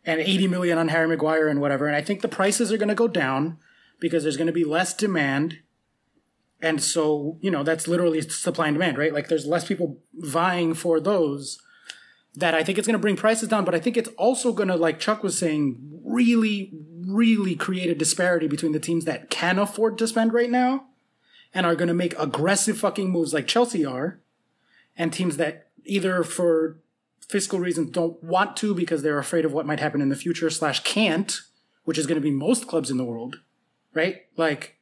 [0.05, 1.87] and 80 million on Harry Maguire and whatever.
[1.87, 3.57] And I think the prices are going to go down
[4.03, 5.59] because there's going to be less demand.
[6.61, 9.13] And so, you know, that's literally supply and demand, right?
[9.13, 11.57] Like there's less people vying for those
[12.35, 14.67] that I think it's going to bring prices down, but I think it's also going
[14.67, 16.73] to, like Chuck was saying, really,
[17.07, 20.87] really create a disparity between the teams that can afford to spend right now
[21.53, 24.19] and are going to make aggressive fucking moves like Chelsea are,
[24.97, 26.79] and teams that either for
[27.29, 30.49] fiscal reasons don't want to because they're afraid of what might happen in the future
[30.49, 31.39] slash can't,
[31.85, 33.37] which is going to be most clubs in the world,
[33.93, 34.23] right?
[34.37, 34.77] Like,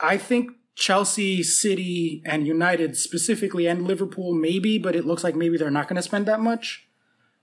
[0.00, 5.56] I think Chelsea, City, and United specifically, and Liverpool maybe, but it looks like maybe
[5.56, 6.88] they're not going to spend that much,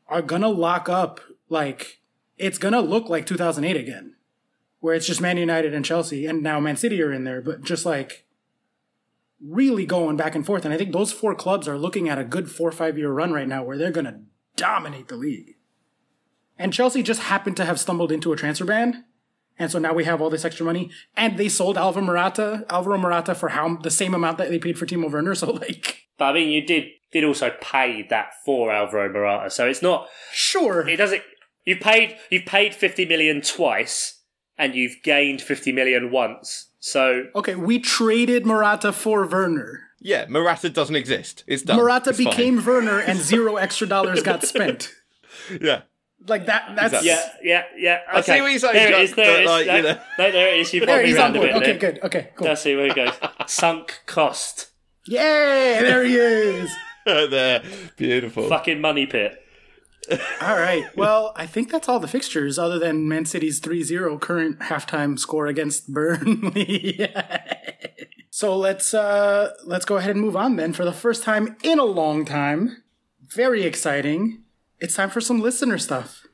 [0.07, 1.19] are going to lock up.
[1.49, 1.99] Like,
[2.37, 4.15] it's going to look like 2008 again,
[4.79, 7.63] where it's just Man United and Chelsea, and now Man City are in there, but
[7.63, 8.25] just like
[9.41, 10.65] really going back and forth.
[10.65, 13.11] And I think those four clubs are looking at a good four or five year
[13.11, 14.21] run right now where they're going to
[14.55, 15.55] dominate the league.
[16.57, 19.03] And Chelsea just happened to have stumbled into a transfer ban.
[19.57, 20.89] And so now we have all this extra money.
[21.15, 24.77] And they sold Alvaro Morata, Alvaro Morata for how the same amount that they paid
[24.77, 25.33] for Timo Werner.
[25.35, 29.65] So like, But I mean, you did did also pay that for Alvaro Morata, so
[29.67, 30.07] it's not.
[30.33, 30.87] sure.
[30.87, 31.21] It doesn't.
[31.65, 34.21] You paid you've paid fifty million twice,
[34.57, 36.69] and you've gained fifty million once.
[36.79, 39.81] So Okay, we traded Morata for Werner.
[39.99, 41.43] Yeah, Morata doesn't exist.
[41.47, 41.77] It's done.
[41.77, 42.29] Morata It's fine.
[42.29, 44.93] became Werner and zero extra dollars got spent.
[45.61, 45.83] Yeah.
[46.27, 46.93] Like that, that's.
[46.93, 47.49] Exactly.
[47.49, 48.17] yeah, yeah, yeah.
[48.19, 48.33] Okay.
[48.33, 49.15] I see what you're saying, There it Jack.
[49.15, 49.67] There it but, is.
[49.67, 50.01] like, no, you know.
[50.19, 50.73] no, there it is.
[50.73, 51.47] You've There, got me he's on a board.
[51.47, 51.91] bit Okay, there.
[51.93, 52.03] good.
[52.03, 52.47] Okay, cool.
[52.47, 53.13] Let's see where it goes.
[53.47, 54.69] Sunk cost.
[55.07, 56.71] Yay, there he is.
[57.05, 57.61] there.
[57.97, 58.47] Beautiful.
[58.49, 59.39] Fucking money pit.
[60.41, 60.85] All right.
[60.95, 65.47] Well, I think that's all the fixtures other than Man City's 3-0 current halftime score
[65.47, 67.07] against Burnley.
[68.29, 71.79] so let's uh let's go ahead and move on then for the first time in
[71.79, 72.83] a long time.
[73.27, 74.43] Very exciting.
[74.79, 76.25] It's time for some listener stuff.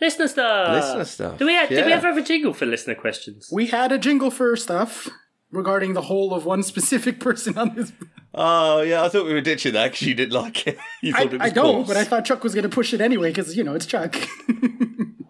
[0.00, 0.70] Listener stuff.
[0.70, 1.96] Listener stuff, Do we have, did we yeah.
[1.96, 3.50] ever have a jingle for listener questions?
[3.52, 5.08] We had a jingle for stuff
[5.50, 7.92] regarding the whole of one specific person on this.
[8.34, 10.78] Oh, yeah, I thought we were ditching that because you didn't like it.
[11.02, 11.88] You I, it was I don't, coarse.
[11.88, 14.16] but I thought Chuck was going to push it anyway because you know it's Chuck.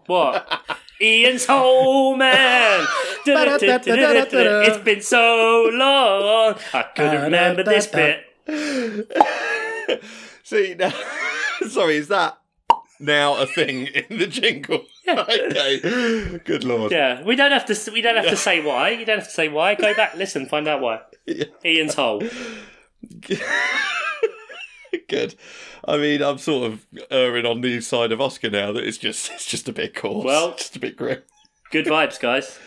[0.07, 0.61] What?
[0.99, 2.85] Ian's home man.
[3.25, 6.55] it's been so long.
[6.73, 8.25] I couldn't remember this bit.
[10.43, 10.91] See, now,
[11.69, 12.40] sorry, is that
[13.01, 14.85] now a thing in the jingle?
[15.07, 16.39] okay.
[16.45, 16.91] Good lord.
[16.91, 17.91] Yeah, we don't have to.
[17.91, 18.89] We don't have to say why.
[18.91, 19.75] You don't have to say why.
[19.75, 21.01] Go back, listen, find out why.
[21.65, 22.23] Ian's hole.
[25.07, 25.35] Good.
[25.85, 29.31] I mean, I'm sort of erring on the side of Oscar now that it's just
[29.31, 30.25] it's just a bit coarse.
[30.25, 31.21] Well- just a bit grim.
[31.71, 32.59] Good vibes, guys.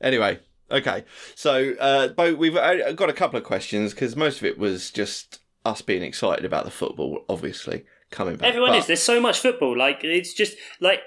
[0.00, 0.38] Anyway,
[0.70, 1.04] okay.
[1.34, 4.90] So, uh, Bo, we've uh, got a couple of questions because most of it was
[4.90, 8.48] just us being excited about the football, obviously coming back.
[8.48, 8.86] Everyone But- is.
[8.86, 9.76] There's so much football.
[9.76, 11.00] Like it's just like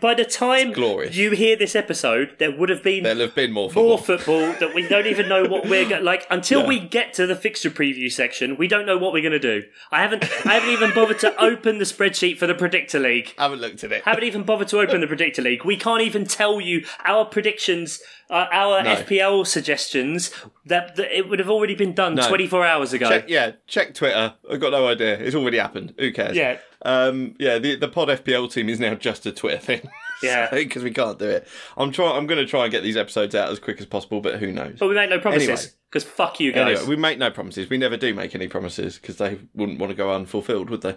[0.00, 3.68] by the time you hear this episode, there would have been There'll have been more
[3.68, 3.88] football.
[3.88, 6.66] more football that we don't even know what we're going like until Yeah.
[6.68, 9.62] we get to the fixture preview section we don't know what we're going to do
[9.90, 13.44] i haven't i haven't even bothered to open the spreadsheet for the predictor league I
[13.44, 14.02] haven't looked at it.
[14.04, 18.00] haven't even bothered to open the predictor league we can't even tell you our predictions
[18.30, 18.94] uh, our No.
[18.96, 20.30] fpl suggestions
[20.64, 22.26] that, that it would have already been done No.
[22.28, 24.34] 24 hours ago Check, yeah, check Twitter.
[24.50, 25.18] I've got no idea.
[25.18, 25.94] It's already happened.
[25.98, 26.36] Who cares?
[26.36, 26.58] Yeah.
[26.84, 29.88] Um, yeah, the, the Pod FPL team is now just a Twitter thing.
[30.22, 30.50] Yeah.
[30.52, 31.48] because we can't do it.
[31.76, 32.16] I'm trying.
[32.16, 34.52] I'm going to try and get these episodes out as quick as possible, but who
[34.52, 34.76] knows?
[34.78, 35.64] But we make no promises Anyway.
[35.90, 36.78] because fuck you guys.
[36.78, 37.68] Anyway, we make no promises.
[37.68, 40.94] We never do make any promises because they wouldn't want to go unfulfilled, would they?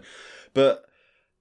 [0.54, 0.86] But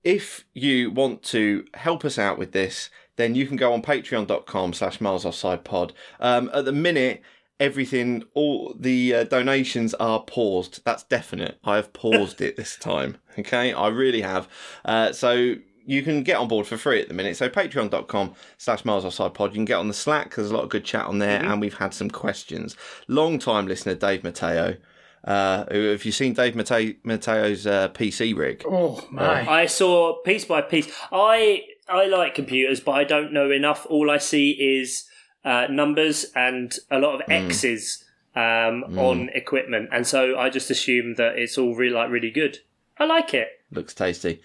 [0.02, 4.72] if you want to help us out with this, then you can go on patreon.com
[4.72, 5.92] slash miles offside pod.
[6.20, 7.20] Um, at the minute,
[7.60, 10.80] everything, all the uh, donations are paused.
[10.84, 11.58] That's definite.
[11.64, 13.18] I have paused it this time.
[13.38, 14.48] Okay, I really have.
[14.84, 15.54] Uh, so
[15.86, 17.36] you can get on board for free at the minute.
[17.36, 19.50] So patreon.com slash miles offside pod.
[19.50, 20.34] You can get on the Slack.
[20.34, 22.76] There's a lot of good chat on there, and we've had some questions.
[23.08, 24.76] Long time listener Dave Mateo.
[25.24, 28.62] Uh, have you seen Dave Mate- Mateo's uh, PC rig?
[28.68, 29.48] Oh my!
[29.48, 30.94] I saw piece by piece.
[31.10, 33.86] I I like computers, but I don't know enough.
[33.88, 35.04] All I see is
[35.44, 41.14] uh, numbers and a lot of X's um, on equipment, and so I just assume
[41.14, 42.58] that it's all really like really good.
[42.98, 43.48] I like it.
[43.70, 44.40] Looks tasty.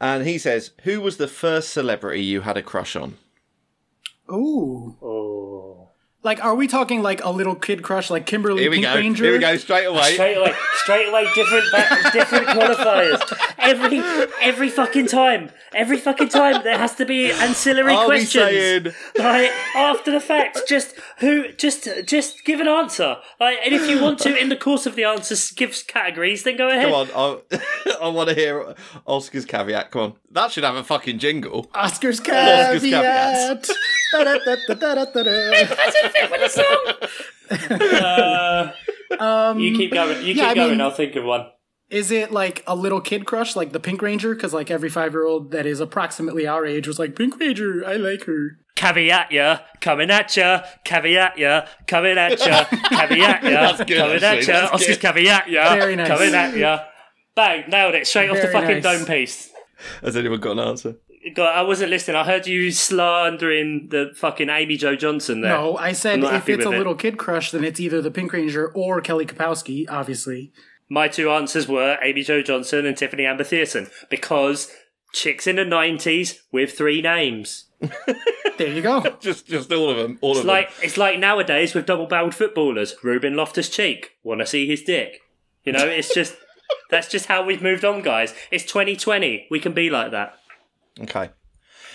[0.00, 3.16] And he says, "Who was the first celebrity you had a crush on?"
[4.30, 5.35] Ooh, Oh.
[6.22, 8.94] Like are we talking like a little kid crush, like Kimberly Here we Pink go.
[8.96, 9.24] Ranger?
[9.24, 9.56] Here we go.
[9.56, 10.14] Straight away.
[10.14, 13.20] Straight away, straight away, different ba- different qualifiers.
[13.58, 13.98] Every
[14.40, 18.32] every fucking time, every fucking time, there has to be ancillary I'll questions.
[18.32, 18.84] saying,
[19.18, 23.16] like after the fact, just who, just just give an answer.
[23.38, 26.56] Like, and if you want to, in the course of the answers, give categories, then
[26.56, 26.84] go ahead.
[26.86, 28.74] come on, I, I want to hear
[29.06, 29.90] Oscar's caveat.
[29.90, 31.70] Come on, that should have a fucking jingle.
[31.74, 33.68] Oscar's Oscar's caveat.
[34.12, 35.50] Da-da-da-da-da-da-da.
[35.50, 37.70] Doesn't fit with the song.
[38.00, 38.72] Uh,
[39.22, 40.18] um, you keep going.
[40.18, 40.70] You keep yeah, I going.
[40.72, 41.46] mean- I'll think of one.
[41.88, 44.34] Is it like a little kid crush, like the Pink Ranger?
[44.34, 47.84] Because like every five year old that is approximately our age was like Pink Ranger.
[47.86, 48.58] I like her.
[48.74, 54.46] Caveat ya, coming at ya, caveat ya, coming at ya, caveat ya, coming actually, at
[54.48, 55.00] ya, Oscar's good.
[55.00, 56.08] caveat ya, Very nice.
[56.08, 56.80] coming at ya.
[57.36, 58.82] Bang, nailed it, straight off the fucking nice.
[58.82, 59.50] dome piece.
[60.02, 60.96] Has anyone got an answer?
[61.34, 62.16] God, I wasn't listening.
[62.16, 65.52] I heard you slandering the fucking Amy Jo Johnson there.
[65.56, 66.78] No, I said if it's a with it.
[66.78, 70.52] little kid crush, then it's either the Pink Ranger or Kelly Kapowski, obviously.
[70.88, 74.70] My two answers were Amy Jo Johnson and Tiffani Amber Thiessen because
[75.12, 77.64] chicks in the 90s with three names.
[78.58, 79.02] There you go.
[79.20, 80.18] Just, just all of them.
[80.22, 82.94] All It's of like it's like nowadays with double barreled footballers.
[83.02, 84.12] Ruben Loftus Cheek.
[84.22, 85.20] Want to see his dick?
[85.64, 86.36] You know, it's just
[86.90, 88.32] that's just how we've moved on, guys.
[88.50, 89.48] It's 2020.
[89.50, 90.36] We can be like that.
[90.96, 91.04] Them.
[91.04, 91.30] Okay.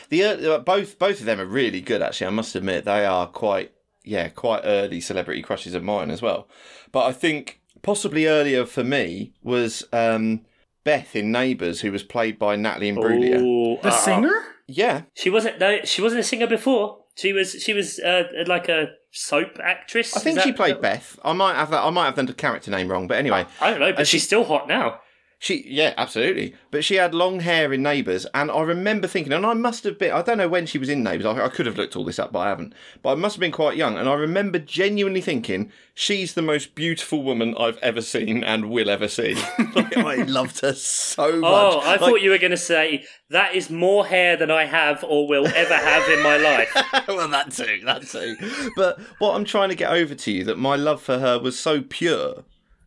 [0.09, 2.01] The uh, both both of them are really good.
[2.01, 3.71] Actually, I must admit they are quite
[4.03, 6.47] yeah quite early celebrity crushes of mine as well.
[6.91, 10.41] But I think possibly earlier for me was um,
[10.83, 13.39] Beth in Neighbours, who was played by Natalie Imbruglia.
[13.41, 14.33] Ooh, The uh, singer?
[14.67, 15.59] Yeah, She wasn't.
[15.59, 16.99] No, she wasn't a singer before.
[17.15, 17.51] She was.
[17.51, 20.15] She was uh, like a soap actress.
[20.15, 21.19] I think Is she that- played Beth.
[21.25, 21.83] I might have that.
[21.83, 24.17] I might have the character name wrong, but anyway, I don't know, but Uh, she-
[24.17, 24.99] she's still hot now.
[25.41, 26.53] She, yeah, absolutely.
[26.69, 29.97] But she had long hair in Neighbours, and I remember thinking, and I must have
[29.97, 32.05] been, I don't know when she was in Neighbours, I, I could have looked all
[32.05, 32.75] this up, but I haven't.
[33.01, 36.75] But I must have been quite young, and I remember genuinely thinking, she's the most
[36.75, 39.33] beautiful woman I've ever seen and will ever see.
[39.73, 41.51] like, I loved her so oh, much.
[41.51, 44.65] Oh, I Like, thought you were going to say that is more hair than I
[44.65, 46.71] have or will ever have in my life.
[47.07, 48.35] well, that too, that too.
[48.75, 51.57] But what I'm trying to get over to you that my love for her was
[51.57, 52.43] so pure.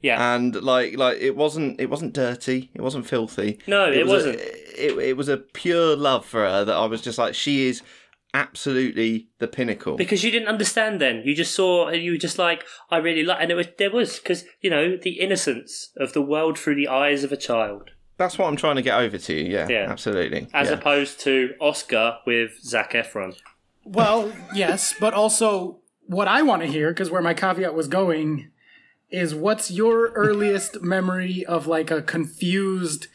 [0.08, 0.34] Yeah.
[0.34, 4.36] and like like it wasn't it wasn't dirty it wasn't filthy No, it was wasn't.
[4.36, 7.66] a, it, it was a pure love for her that i was just like she
[7.70, 7.80] is
[8.34, 11.22] absolutely the pinnacle because you didn't understand then.
[11.24, 13.90] You just saw, and you were just like, I really like, and it was there
[13.92, 17.90] was because you know the innocence of the world through the eyes of a child,
[18.16, 19.86] that's what i'm trying to get over to you yeah, Yeah.
[19.88, 20.74] absolutely as yeah.
[20.74, 23.36] opposed to Oscar with Zac Efron.
[23.84, 28.50] Well, yes, but also what I want to hear, because where my caveat was going,
[29.14, 33.06] is what's your earliest memory of like a confused,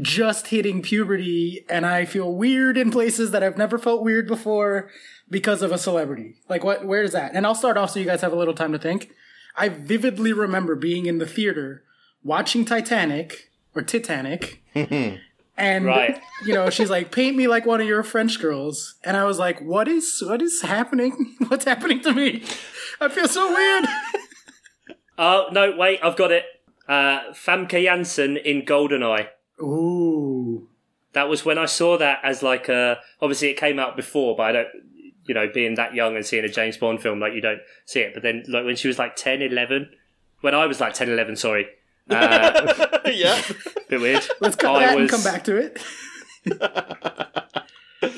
[0.00, 4.90] just hitting puberty, and I feel weird in places that I've never felt weird before
[5.28, 6.36] because of a celebrity?
[6.48, 6.84] Like, what?
[6.86, 7.32] Where is that?
[7.34, 9.10] And I'll start off so you guys have a little time to think.
[9.56, 11.82] I vividly remember being in the theater
[12.22, 14.62] watching Titanic or Titanic.
[15.58, 16.20] And Right.
[16.44, 19.38] you know, she's like, "Paint me like one of your French girls," and I was
[19.38, 21.34] like, "What is what is happening?
[21.48, 22.42] What's happening to me?
[23.00, 23.86] I feel so weird."
[25.18, 26.44] Oh no, wait, I've got it.
[26.88, 29.28] Uh, Famke Janssen in Goldeneye.
[29.60, 30.68] Ooh,
[31.14, 32.98] That was when I saw that as like a.
[33.20, 34.68] Obviously, it came out before, but I don't.
[35.26, 38.00] You know, being that young and seeing a James Bond film, like you don't see
[38.00, 38.14] it.
[38.14, 39.90] But then, like when she was like 10, 11,
[40.42, 41.66] when I was like 10, 11, sorry,
[42.10, 43.42] uh, yeah
[43.88, 44.24] bit weird.
[44.38, 45.82] let's that and was- come back to it.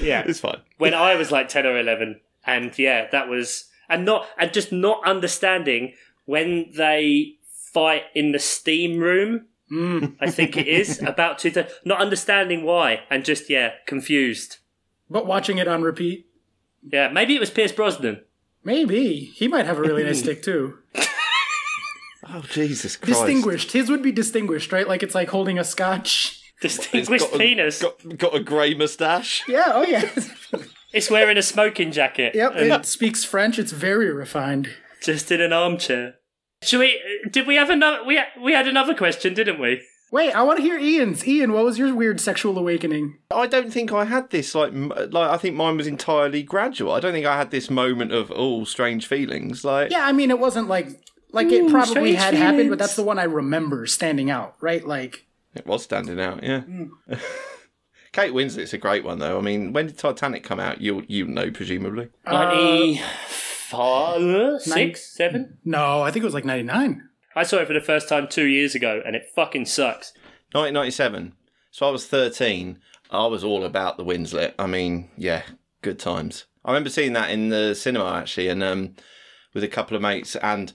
[0.01, 2.21] Yeah, it's fine when I was like 10 or 11.
[2.45, 3.71] And yeah, that was.
[3.89, 4.27] And not.
[4.37, 5.95] And just not understanding
[6.29, 7.37] when they
[7.73, 9.47] fight in the steam room.
[9.73, 10.17] Mm.
[10.21, 11.67] I think it is about to.
[11.87, 14.59] Not understanding why, and just yeah, confused.
[15.09, 16.27] but watching it on repeat.
[16.87, 18.21] Yeah, maybe it was Pierce Brosnan.
[18.63, 20.79] Maybe he might have a really nice stick too.
[22.31, 23.21] Oh Jesus Christ!
[23.21, 23.73] Distinguished.
[23.73, 24.87] His would be distinguished, right?
[24.87, 26.43] Like it's like holding a scotch.
[26.61, 27.81] Distinguished got a- penis.
[27.81, 29.45] Got, got a grey moustache.
[29.49, 29.71] Yeah.
[29.73, 30.11] Oh yeah.
[30.93, 32.35] It's wearing a smoking jacket.
[32.35, 32.53] yep.
[32.55, 33.59] and It speaks French.
[33.59, 34.69] It's very refined.
[35.01, 36.17] Just in an armchair.
[36.63, 37.01] Should we?
[37.31, 38.05] Did we have another?
[38.05, 39.83] We we had another question, didn't we?
[40.11, 41.27] Wait, I want to hear Ian's.
[41.29, 43.19] Ian, what was your weird sexual awakening?
[43.31, 46.93] I don't think I had this like m- like I think mine was entirely gradual.
[46.93, 49.65] I don't think I had this moment of oh strange feelings.
[49.65, 50.89] Like Yeah, I mean, it wasn't like
[51.33, 54.87] like it probably strange had happened, but that's the one I remember standing out, right?
[54.87, 56.43] Like, it was standing out.
[56.43, 56.61] Yeah.
[56.61, 56.87] Hmm.
[58.13, 59.39] Kate Winslet's a great one though.
[59.39, 60.81] I mean, when did Titanic come out?
[60.81, 62.09] You you know presumably.
[62.27, 63.03] Ninety
[63.71, 65.59] five, six, seven.
[65.65, 67.09] no, I think it was like ninety nine.
[67.37, 70.13] I saw it for the first time two years ago, and it fucking sucks.
[70.53, 71.35] 1997.
[71.71, 72.79] So I was 13.
[73.11, 74.55] I was all about the Winslet.
[74.59, 75.43] I mean, yeah,
[75.83, 76.47] good times.
[76.65, 78.97] I remember seeing that in the cinema actually, and um,
[79.55, 80.73] with a couple of mates, and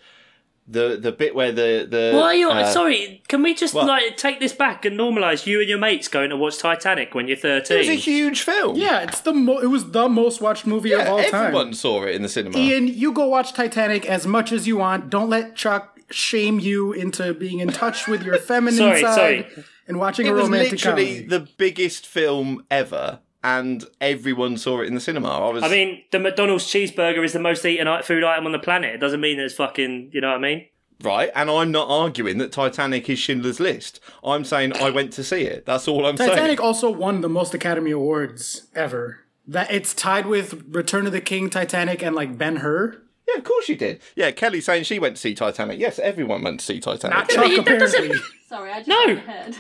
[0.68, 2.49] the the bit where the the Why are you?
[2.49, 3.86] uh, sorry, can we just what?
[3.86, 7.28] like take this back and normalise you and your mates going to watch Titanic when
[7.28, 8.78] you're It was a huge film.
[8.78, 11.45] Yeah, it's the mo- it was the most watched movie yeah of all everyone time.
[11.47, 12.57] Everyone saw it in the cinema.
[12.57, 15.09] Ian, you go watch Titanic as much as you want.
[15.09, 19.47] Don't let Chuck shame you into being in touch with your feminine Sorry, side sorry.
[19.88, 21.28] and watching it a was romantic literally comedy.
[21.28, 25.29] the biggest film ever, and everyone saw it in the cinema.
[25.29, 25.63] I was.
[25.63, 28.95] I mean, the McDonald's cheeseburger is the most eaten food item on the planet.
[28.95, 30.11] It doesn't mean that it's fucking.
[30.13, 30.65] You know what I mean?
[31.01, 33.99] right, and I'm not arguing that Titanic is Schindler's List.
[34.23, 35.65] I'm saying I went to see it.
[35.65, 36.29] That's all I'm saying.
[36.29, 39.19] Titanic also won the most Academy Awards ever.
[39.45, 43.01] That it's tied with Return of the King, Titanic, and like Ben Hur.
[43.27, 44.01] Yeah, of course you did.
[44.15, 45.79] Yeah, Kelly saying she went to see Titanic.
[45.79, 47.17] Yes, everyone went to see Titanic.
[47.17, 48.21] Not Chuck, that doesn't- apparently.
[48.47, 49.51] Sorry, I just No.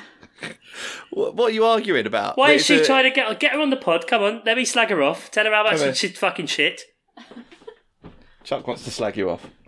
[0.41, 0.47] No.
[0.47, 0.57] heard.
[1.11, 2.37] What, what are you arguing about?
[2.37, 4.07] Why is It's she a- trying to get get her on the pod?
[4.07, 5.29] Come on, let me slag her off.
[5.31, 6.81] Tell her how much Come she's fucking shit.
[8.43, 9.45] Chuck wants to slag you off.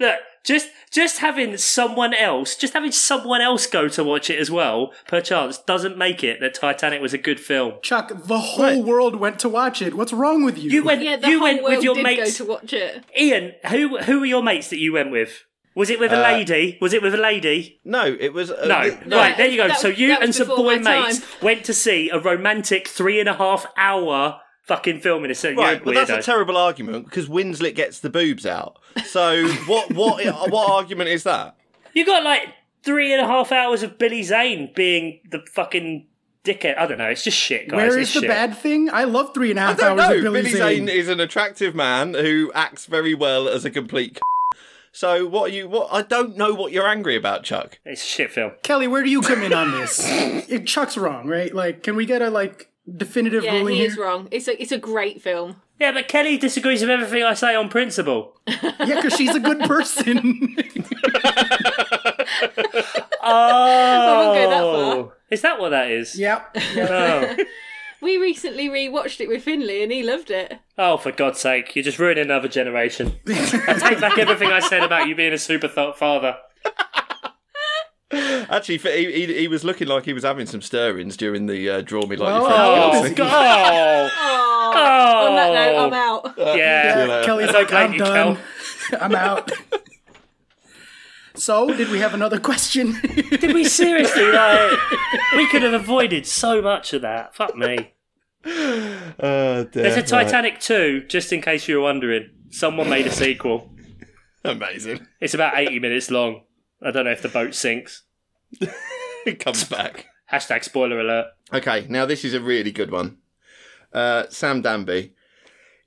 [0.00, 4.48] Look, just just having someone else, just having someone else go to watch it as
[4.50, 7.74] well, perchance, doesn't make it that Titanic was a good film.
[7.82, 8.84] Chuck, the whole Right.
[8.84, 9.94] world went to watch it.
[9.94, 10.70] What's wrong with you?
[10.70, 12.38] You went, Yeah, the you whole went world with your did mates.
[12.38, 13.04] go to watch it.
[13.18, 15.44] Ian, who who were your mates that you went with?
[15.78, 16.76] Was it with a Uh, lady?
[16.80, 17.78] Was it with a lady?
[17.84, 18.50] No, it was.
[18.50, 19.68] Uh, No, th- right there you go.
[19.68, 21.28] that- so you that was and some before boy my mates time.
[21.40, 25.62] went to see a romantic three and a half hour fucking film in a cinema.
[25.62, 28.76] Right, but that's a terrible argument because Winslet gets the boobs out.
[29.06, 29.92] So what?
[29.94, 30.24] What?
[30.50, 31.54] what argument is that?
[31.94, 32.42] You got like
[32.82, 36.06] three and a half hours of Billy Zane being the fucking
[36.44, 36.76] dickhead.
[36.78, 37.06] I don't know.
[37.08, 37.76] It's just shit, guys.
[37.76, 38.28] Where It's is the shit.
[38.28, 38.90] bad thing?
[38.92, 40.16] I love three and a I half don't hours know.
[40.16, 40.86] of Billy, Billy Zane.
[40.86, 44.16] Zane is an attractive man who acts very well as a complete.
[44.16, 44.20] c-
[44.98, 45.68] So what are you?
[45.68, 47.78] What I don't know what you're angry about, Chuck.
[47.84, 48.54] It's a shit film.
[48.64, 50.04] Kelly, where do you come in on this?
[50.48, 51.54] If Chuck's wrong, right?
[51.54, 53.90] Like, can we get a like definitive Yeah, ruling he here?
[53.90, 54.26] is wrong.
[54.32, 55.62] It's a it's a great film.
[55.78, 58.40] Yeah, but Kelly disagrees with everything I say on principle.
[58.48, 60.56] Yeah, because she's a good person.
[63.30, 65.16] Oh, won't go that far.
[65.30, 66.18] Is that what that is?
[66.18, 66.56] yep.
[66.56, 67.36] Oh.
[68.00, 70.58] We recently rewatched it with Finley, and he loved it.
[70.78, 71.74] oh, for God's sake!
[71.74, 73.18] You're just ruining another generation.
[73.26, 76.36] I take back everything I said about you being a super th- father.
[78.10, 81.80] Actually, he, he, he was looking like he was having some stirrings during the uh,
[81.82, 83.14] "Draw Me Like Well, Your Oh, Friend" is scene.
[83.16, 84.10] God!
[84.14, 86.34] Oh, Oh, on that note, I'm out.
[86.56, 87.06] Yeah.
[87.06, 88.38] Yeah, Kelly's I like, blame I'm you, done.
[89.00, 89.50] I'm out.
[91.38, 92.98] So, did we have another question?
[93.02, 94.78] Did we seriously like?
[95.36, 97.34] We could have avoided so much of that.
[97.34, 97.92] Fuck me.
[99.20, 99.82] Oh, dear.
[99.82, 100.24] There's a Right.
[100.24, 102.30] Titanic 2, just in case you were wondering.
[102.50, 103.70] Someone made a sequel.
[104.44, 105.06] Amazing.
[105.20, 106.42] It's about 80 minutes long.
[106.80, 108.02] I don't know if the boat sinks.
[109.26, 110.06] It comes back.
[110.32, 111.26] Hashtag spoiler alert.
[111.52, 113.18] Okay, now this is a really good one.
[113.92, 115.12] Uh, Sam Danby,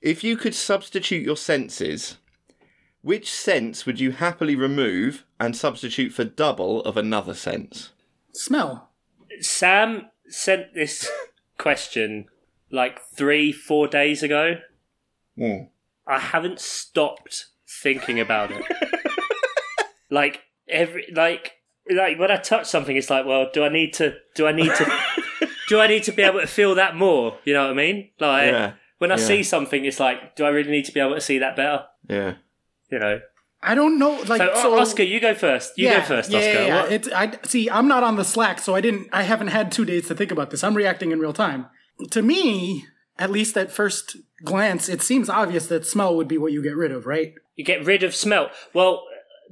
[0.00, 2.18] if you could substitute your senses,
[3.00, 7.90] which sense would you happily remove and substitute for double of another sense?
[8.32, 8.90] Smell.
[9.40, 11.10] Sam sent this
[11.58, 12.26] question
[12.70, 14.58] like three, four days ago.
[15.36, 15.64] Hmm.
[16.06, 18.62] I haven't stopped thinking about it.
[20.10, 21.52] like every like
[21.90, 24.14] like when I touch something, it's like, well, do I need to?
[24.36, 25.00] Do I need to?
[25.68, 27.36] do I need to be able to feel that more?
[27.44, 28.10] You know what I mean?
[28.20, 29.26] Like Yeah, when I yeah.
[29.26, 31.84] see something, it's like, do I really need to be able to see that better?
[32.08, 32.34] yeah.
[32.90, 33.20] You know.
[33.62, 34.20] I don't know.
[34.26, 35.78] Like, So, so, Oscar, you go first.
[35.78, 36.50] You yeah, go first, yeah, Oscar.
[36.52, 36.84] Yeah, yeah.
[36.86, 37.70] It's, I see.
[37.70, 39.08] I'm not on the Slack, so I didn't.
[39.12, 40.64] I haven't had two days to think about this.
[40.64, 41.66] I'm reacting in real time.
[42.10, 42.86] To me,
[43.18, 46.76] at least at first glance, it seems obvious that smell would be what you get
[46.76, 47.34] rid of, right?
[47.54, 48.50] You get rid of smell.
[48.74, 49.04] Well,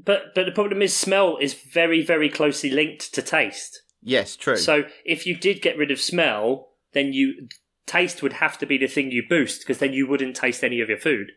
[0.05, 3.83] but but the problem is smell is very very closely linked to taste.
[4.03, 4.57] Yes, true.
[4.57, 7.49] So if you did get rid of smell, then you
[7.87, 10.81] taste would have to be the thing you boost because then you wouldn't taste any
[10.81, 11.33] of your food.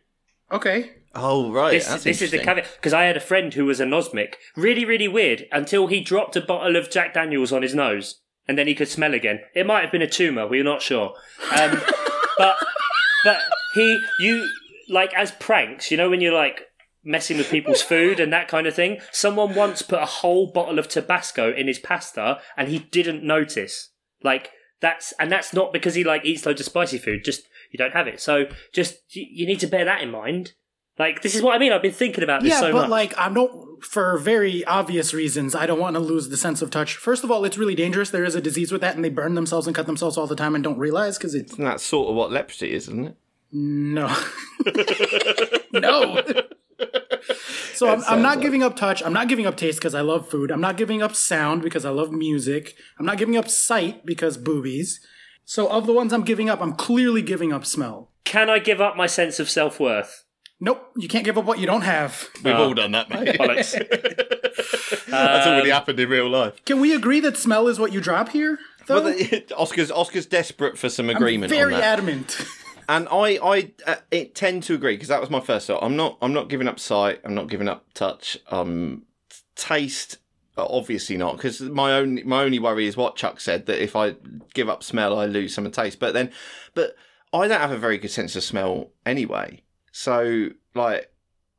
[0.50, 0.92] Okay.
[1.14, 4.34] Oh right, This, this is the caveat because I had a friend who was anosmic.
[4.56, 8.58] Really, really weird until he dropped a bottle of Jack Daniels on his nose and
[8.58, 9.40] then he could smell again.
[9.54, 10.46] It might have been a tumor.
[10.46, 11.14] We're not sure.
[11.56, 11.80] Um,
[12.38, 12.56] but
[13.24, 13.38] but
[13.74, 14.48] he you
[14.88, 15.90] like as pranks.
[15.90, 16.62] You know when you're like
[17.04, 18.98] messing with people's food and that kind of thing.
[19.12, 23.90] Someone once put a whole bottle of Tabasco in his pasta and he didn't notice.
[24.22, 24.50] Like
[24.80, 27.24] that's and that's not because he like eats loads of spicy food.
[27.24, 28.20] Just you don't have it.
[28.20, 30.52] So just you, you need to bear that in mind.
[30.98, 31.72] Like this is what I mean.
[31.72, 32.90] I've been thinking about this Yeah, so but much.
[32.90, 36.70] like I don't for very obvious reasons, I don't want to lose the sense of
[36.70, 36.96] touch.
[36.96, 38.10] First of all, it's really dangerous.
[38.10, 40.36] There is a disease with that and they burn themselves and cut themselves all the
[40.36, 43.16] time and don't realize because it's And that's sort of what leprosy is, isn't it?
[43.52, 44.14] no.
[45.72, 46.22] no.
[47.74, 49.02] So I'm, I'm not giving up touch.
[49.02, 50.50] I'm not giving up taste because I love food.
[50.52, 52.76] I'm not giving up sound because I love music.
[52.98, 55.00] I'm not giving up sight because boobies.
[55.44, 58.10] So of the ones I'm giving up, I'm clearly giving up smell.
[58.24, 60.23] Can I give up my sense of self worth?
[60.60, 62.28] Nope, you can't give up what you don't have.
[62.42, 63.36] We've all done that, mate.
[63.38, 63.72] Bollocks.
[65.08, 66.64] That's already happened in real life.
[66.64, 68.58] Can we agree that smell is what you drop here?
[68.86, 69.02] Though?
[69.02, 71.98] Well, the, Oscar's Oscar's desperate for some agreement Very on that.
[71.98, 72.40] adamant.
[72.88, 75.82] And I, I uh, it tend to agree because that was my first thought.
[75.82, 77.20] I'm not, I'm not giving up sight.
[77.24, 78.38] I'm not giving up touch.
[78.48, 79.04] Um,
[79.56, 80.18] taste,
[80.56, 83.96] uh, obviously not, because my only, my only worry is what Chuck said that if
[83.96, 84.16] I
[84.52, 85.98] give up smell, I lose some of taste.
[85.98, 86.30] But then,
[86.74, 86.94] but
[87.32, 89.62] I don't have a very good sense of smell anyway.
[89.96, 91.08] So like,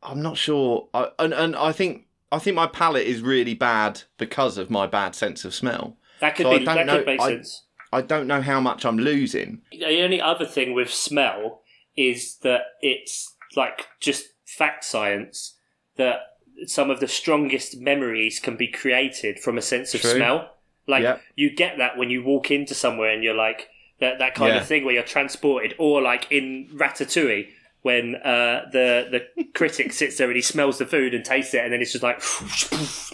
[0.03, 0.89] I'm not sure.
[0.93, 4.86] I, and and I think I think my palate is really bad because of my
[4.88, 5.95] bad sense of smell.
[6.19, 6.65] That could So be.
[6.65, 7.63] That know- could make I- sense.
[7.93, 9.61] I don't know how much I'm losing.
[9.71, 11.61] The only other thing with smell
[11.95, 15.55] is that it's like just fact science
[15.95, 16.17] that
[16.65, 20.11] some of the strongest memories can be created from a sense of True.
[20.11, 20.57] smell.
[20.88, 21.21] Like Yep.
[21.38, 23.69] you get that when you walk into somewhere and you're like
[24.01, 24.59] that that kind Yeah.
[24.61, 27.47] of thing where you're transported, or like in Ratatouille
[27.86, 31.63] when uh, the the critic sits there and he smells the food and tastes it,
[31.63, 32.19] and then it's just like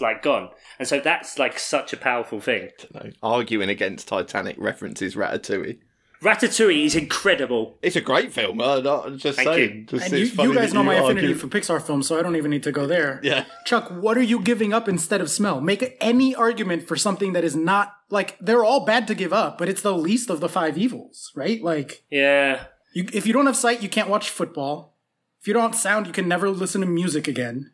[0.00, 0.48] like gone.
[0.78, 2.70] And so that's like such a powerful thing.
[2.94, 5.76] No, arguing against Titanic references Ratatouille.
[6.22, 7.76] Ratatouille is incredible.
[7.82, 8.62] It's a great film.
[8.62, 9.74] I'm not just Thank saying.
[9.74, 9.84] you.
[9.84, 12.22] Just, And you, you guys that know my you affinity for Pixar films, so I
[12.22, 13.20] don't even need to go there.
[13.22, 13.44] Yeah.
[13.66, 15.60] Chuck, what are you giving up instead of smell?
[15.60, 19.58] Make any argument for something that is not like they're all bad to give up,
[19.58, 21.62] but it's the least of the five evils, right?
[21.62, 24.96] Like, Yeah, you, if you don't have sight, you can't watch football.
[25.40, 27.72] If you don't have sound, you can never listen to music again.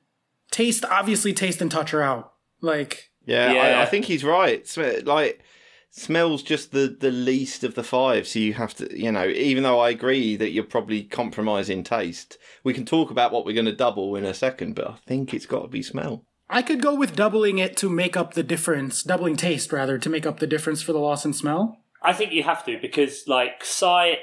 [0.50, 2.32] Taste, obviously, taste and touch are out.
[2.60, 3.60] Like, Yeah, Yeah.
[3.60, 4.66] I, I think he's right.
[5.04, 5.42] Like,
[5.90, 8.26] smells just the, the least of the five.
[8.26, 12.38] So you have to, you know, even though I agree that you're probably compromising taste,
[12.64, 15.34] we can talk about what we're going to double in a second, but I think
[15.34, 16.24] it's got to be smell.
[16.50, 20.08] I could go with doubling it to make up the difference, doubling taste rather, to
[20.08, 21.78] make up the difference for the loss in smell.
[22.02, 24.18] I think you have to because like sight,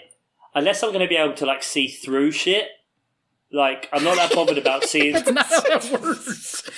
[0.56, 2.70] unless I'm going to be able to like see through shit.
[3.51, 5.14] Like I'm not that bothered about seeing.
[5.14, 6.70] That's not how that works.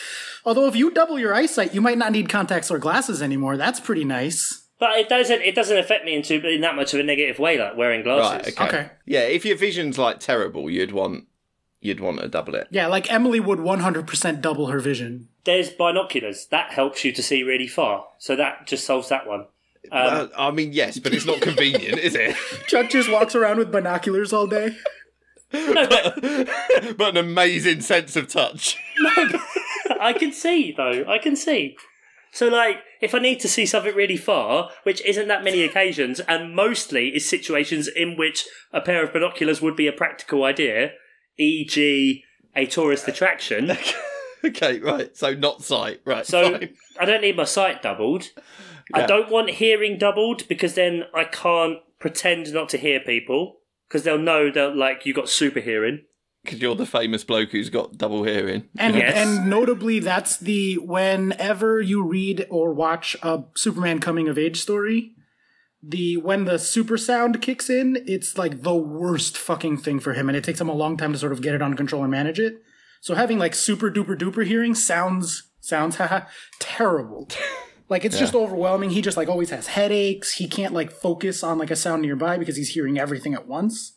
[0.44, 3.58] Although if you double your eyesight, you might not need contacts or glasses anymore.
[3.58, 4.66] That's pretty nice.
[4.80, 5.42] But it doesn't.
[5.42, 8.58] It doesn't affect me into in that much of a negative way, like wearing glasses.
[8.58, 8.70] Right.
[8.70, 8.80] Okay.
[8.80, 8.92] Okay.
[9.06, 9.22] Yeah.
[9.22, 11.26] If your vision's like terrible, you'd want
[11.80, 12.68] you'd want to double it.
[12.70, 15.30] Yeah, like Emily would 100% double her vision.
[15.44, 19.46] There's binoculars that helps you to see really far, so that just solves that one.
[19.92, 22.36] Um, Well, I mean, yes, but it's not convenient, is it?
[22.68, 24.76] Chuck just walks around with binoculars all day.
[25.52, 28.78] but an amazing sense of touch.
[30.00, 31.06] I can see though.
[31.08, 31.78] I can see.
[32.32, 36.20] So like, if I need to see something really far, which isn't that many occasions,
[36.22, 40.92] and mostly is situations in which a pair of binoculars would be a practical idea,
[41.38, 42.24] e.g.,
[42.56, 43.78] a tourist attraction.
[44.46, 45.16] okay, right.
[45.16, 46.02] So not sight.
[46.06, 46.26] Right.
[46.26, 46.76] So fine.
[47.00, 48.32] I don't need my sight doubled.
[48.94, 53.58] I don't want hearing doubled because then I can't pretend not to hear people
[53.88, 56.04] because they'll know that like you got super hearing.
[56.44, 58.70] Because you're the famous bloke who's got double hearing.
[58.78, 59.16] And Yes.
[59.18, 65.14] and notably that's the whenever you read or watch a Superman coming of age story,
[65.84, 70.30] the when the super sound kicks in, it's like the worst fucking thing for him
[70.30, 72.12] and it takes him a long time to sort of get it under control and
[72.12, 72.62] manage it.
[73.02, 76.22] So having like super duper duper hearing sounds sounds haha
[76.60, 77.30] terrible.
[77.90, 78.90] Like it's just overwhelming.
[78.90, 80.34] He just like always has headaches.
[80.34, 83.94] He can't like focus on like a sound nearby because he's hearing everything at once.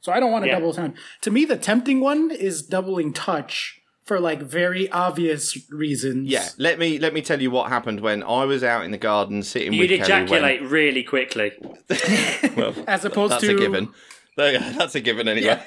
[0.00, 0.58] So I don't want to Yeah.
[0.58, 0.94] double sound.
[1.22, 6.28] To me, the tempting one is doubling touch for like very obvious reasons.
[6.30, 8.98] Yeah, let me let me tell you what happened when I was out in the
[8.98, 10.24] garden sitting You'd with Kelly.
[10.24, 11.52] ejaculate really quickly.
[12.56, 13.88] Well, As opposed that's to a given.
[14.36, 15.60] There you go, That's a given anyway.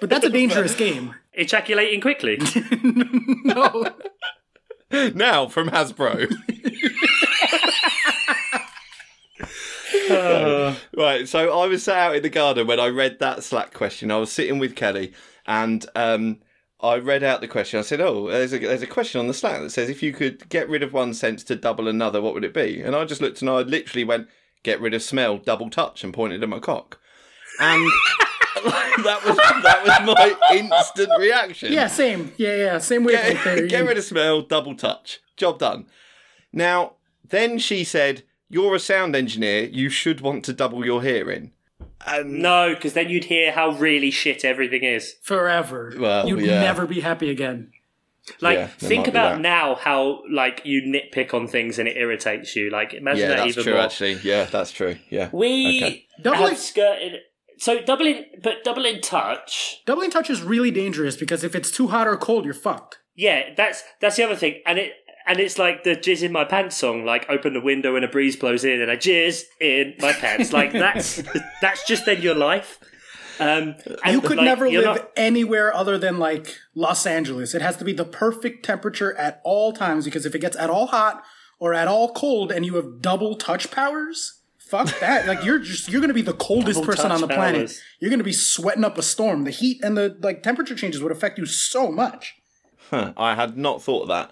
[0.00, 1.14] But that's a dangerous game.
[1.34, 2.38] Ejaculating quickly.
[3.44, 3.94] No.
[5.14, 6.32] now from Hasbro.
[10.96, 14.10] Right, so I was sat out in the garden when I read that Slack question.
[14.10, 15.12] I was sitting with Kelly,
[15.46, 16.38] and um,
[16.80, 17.78] I read out the question.
[17.78, 20.12] I said, "Oh, there's a there's a question on the Slack that says if you
[20.12, 23.04] could get rid of one sense to double another, what would it be?" And I
[23.04, 24.28] just looked and I literally went,
[24.62, 26.98] "Get rid of smell, double touch," and pointed at my cock.
[27.60, 27.90] And
[28.64, 31.72] that was that was my instant reaction.
[31.72, 32.32] Yeah, same.
[32.36, 33.34] Yeah, yeah, same there.
[33.34, 35.20] Get, get rid of smell, double touch.
[35.36, 35.86] Job done.
[36.52, 36.94] Now,
[37.28, 41.52] then she said, You're a sound engineer, you should want to double your hearing.
[42.06, 45.16] And No, because then you'd hear how really shit everything is.
[45.22, 45.92] Forever.
[45.98, 46.60] Well, You'd yeah.
[46.60, 47.72] never be happy again.
[48.40, 52.70] Like, Yeah, think about now how like you nitpick on things and it irritates you.
[52.70, 53.82] Like, imagine yeah, that that's even true, more.
[53.82, 54.14] actually.
[54.22, 54.96] Yeah, that's true.
[55.10, 55.30] Yeah.
[55.32, 56.06] We Okay.
[56.22, 57.20] Doubling- have skirted.
[57.58, 59.82] So doubling, but doubling touch.
[59.86, 62.98] Doubling touch is really dangerous because if it's too hot or cold, you're fucked.
[63.14, 64.92] Yeah, that's that's the other thing, and it
[65.26, 67.04] and it's like the jizz in my pants song.
[67.04, 70.52] Like, open the window and a breeze blows in, and I jizz in my pants.
[70.52, 71.22] Like that's
[71.60, 72.78] that's just then your life.
[73.38, 77.54] Um, and, You could like, never live not- anywhere other than like Los Angeles.
[77.54, 80.70] It has to be the perfect temperature at all times because if it gets at
[80.70, 81.22] all hot
[81.58, 85.26] or at all cold and you have double touch powers, fuck that.
[85.26, 87.78] like you're just you're gonna be the coldest Double person on touch the planet.
[88.00, 89.44] You're gonna be sweating up a storm.
[89.44, 92.36] The heat and the like temperature changes would affect you so much.
[92.88, 94.30] Huh, I had not thought of that.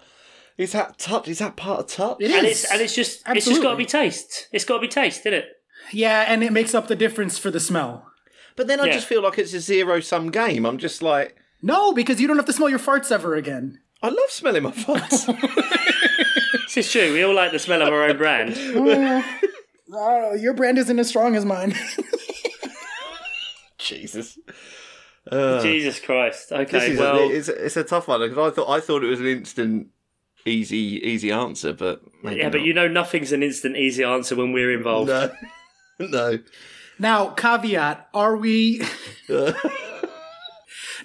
[0.57, 1.27] Is that touch?
[1.27, 2.17] Is that part of touch?
[2.21, 4.47] It and it's and it's just it's just got to be taste.
[4.51, 5.47] It's got to be taste, isn't it?
[5.91, 8.07] Yeah, and it makes up the difference for the smell.
[8.55, 8.93] But then I Yeah.
[8.93, 10.65] just feel like it's a zero sum game.
[10.65, 13.79] I'm just like, No, because you don't have to smell your farts ever again.
[14.01, 15.27] I love smelling my farts.
[16.65, 17.13] This is true.
[17.13, 18.55] We all like the smell of our own brand.
[19.97, 21.73] Oh, your brand isn't as strong as mine.
[23.77, 24.37] Jesus.
[25.31, 26.49] Jesus Christ.
[26.49, 29.03] This Okay, is well, a, it's, it's a tough one because I thought I thought
[29.03, 29.87] it was an instant,
[30.45, 32.67] easy easy answer, but maybe yeah, but not.
[32.67, 35.09] you know, nothing's an instant easy answer when we're involved.
[35.09, 35.31] no,
[35.99, 36.39] no.
[36.97, 38.81] Now, caveat: Are we?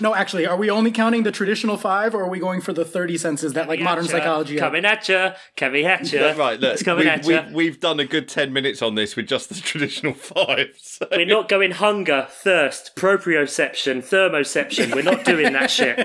[0.01, 2.85] no, actually, are we only counting the traditional five, or are we going for the
[2.85, 4.57] thirty senses that like modern psychology?
[4.57, 6.25] coming at you, coming at you.
[6.35, 7.41] right, look, it's coming we've, at you.
[7.41, 10.75] we've, we've done a good ten minutes on this with just the traditional five.
[10.79, 11.09] So.
[11.11, 14.95] We're not going hunger, thirst, proprioception, thermoception.
[14.95, 15.99] We're not doing that shit.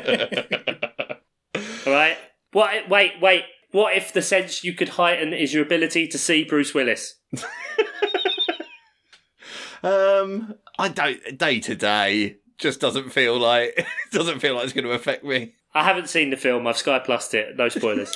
[1.86, 2.18] All right.
[2.56, 2.88] What?
[2.88, 3.44] Wait, wait.
[3.72, 7.16] What if the sense you could heighten is your ability to see Bruce Willis?
[9.84, 14.86] Um, I don't day to day just doesn't feel like doesn't feel like it's going
[14.86, 15.54] to affect me.
[15.76, 16.66] I haven't seen the film.
[16.66, 17.56] I've Sky Plussed it.
[17.56, 18.16] No spoilers.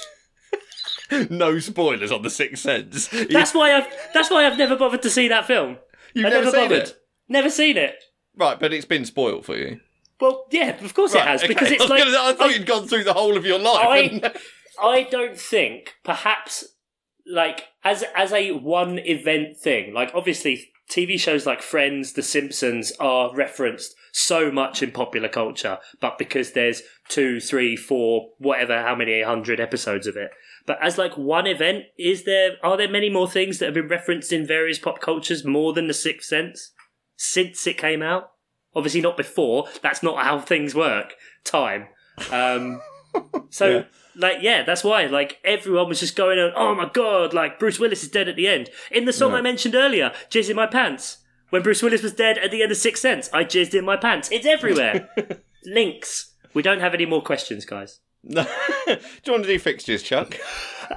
[1.29, 3.07] No spoilers on the Sixth Sense.
[3.07, 3.87] That's why I've.
[4.15, 5.77] That's why I've never bothered to see that film.
[6.15, 6.87] You've never, never, seen bothered.
[6.87, 7.95] it, Never seen it.
[8.35, 8.59] right?
[8.59, 9.79] But it's been spoiled for you.
[10.19, 11.47] Well, yeah, of course it has okay.
[11.47, 13.87] because it's I, like gonna- I thought you'd gone through the whole of your life.
[13.87, 14.31] I, and-
[14.81, 16.65] I don't think perhaps
[17.25, 19.93] like as as a one event thing.
[19.93, 25.77] Like obviously, TV shows like Friends, The Simpsons are referenced so much in popular culture,
[26.01, 30.31] but because there's two, three, four, whatever, how many hundred episodes of it.
[30.65, 33.87] But as like one event, is there are there many more things that have been
[33.87, 36.71] referenced in various pop cultures more than The Sixth Sense
[37.15, 38.31] since it came out?
[38.75, 39.67] Obviously, not before.
[39.81, 41.13] That's not how things work.
[41.43, 41.87] Time.
[42.31, 42.81] Um,
[43.49, 45.05] so, like, yeah, that's why.
[45.05, 48.35] Like, everyone was just going on, oh my god, like, Bruce Willis is dead at
[48.35, 48.69] the end.
[48.91, 52.37] In the song I mentioned earlier, Jizz in My Pants, when Bruce Willis was dead
[52.37, 54.29] at the end of Sixth Sense, I jizzed in my pants.
[54.31, 55.09] It's everywhere.
[55.65, 56.35] Links.
[56.53, 57.99] We don't have any more questions, guys.
[58.27, 58.45] Do
[59.25, 60.37] you want to do fixtures, Chuck?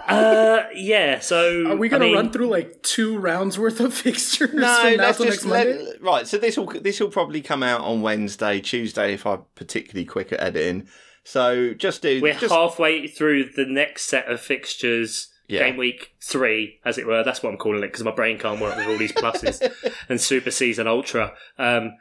[0.09, 1.71] Uh, yeah, so.
[1.71, 4.61] Are we going to I mean, run through like two rounds worth of fixtures No,
[4.61, 6.27] now let's just next let, right.
[6.27, 10.33] So this will this will probably come out on Wednesday, Tuesday if I'm particularly quick
[10.33, 10.89] at editing.
[11.25, 12.21] So just do.
[12.21, 15.29] We're just, halfway through the next set of fixtures.
[15.49, 15.67] Yeah.
[15.67, 17.23] Game week three, as it were.
[17.25, 19.61] That's what I'm calling it because my brain can't work with all these pluses
[20.09, 21.35] and super season ultra.
[21.59, 21.97] Um,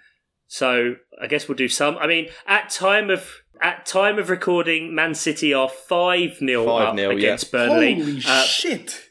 [0.48, 1.98] so I guess we'll do some.
[1.98, 6.96] I mean, at time of at time of recording, Man City are five 0 up
[6.96, 7.96] 5-0, against Burnley.
[7.96, 9.10] Holy Uh, shit!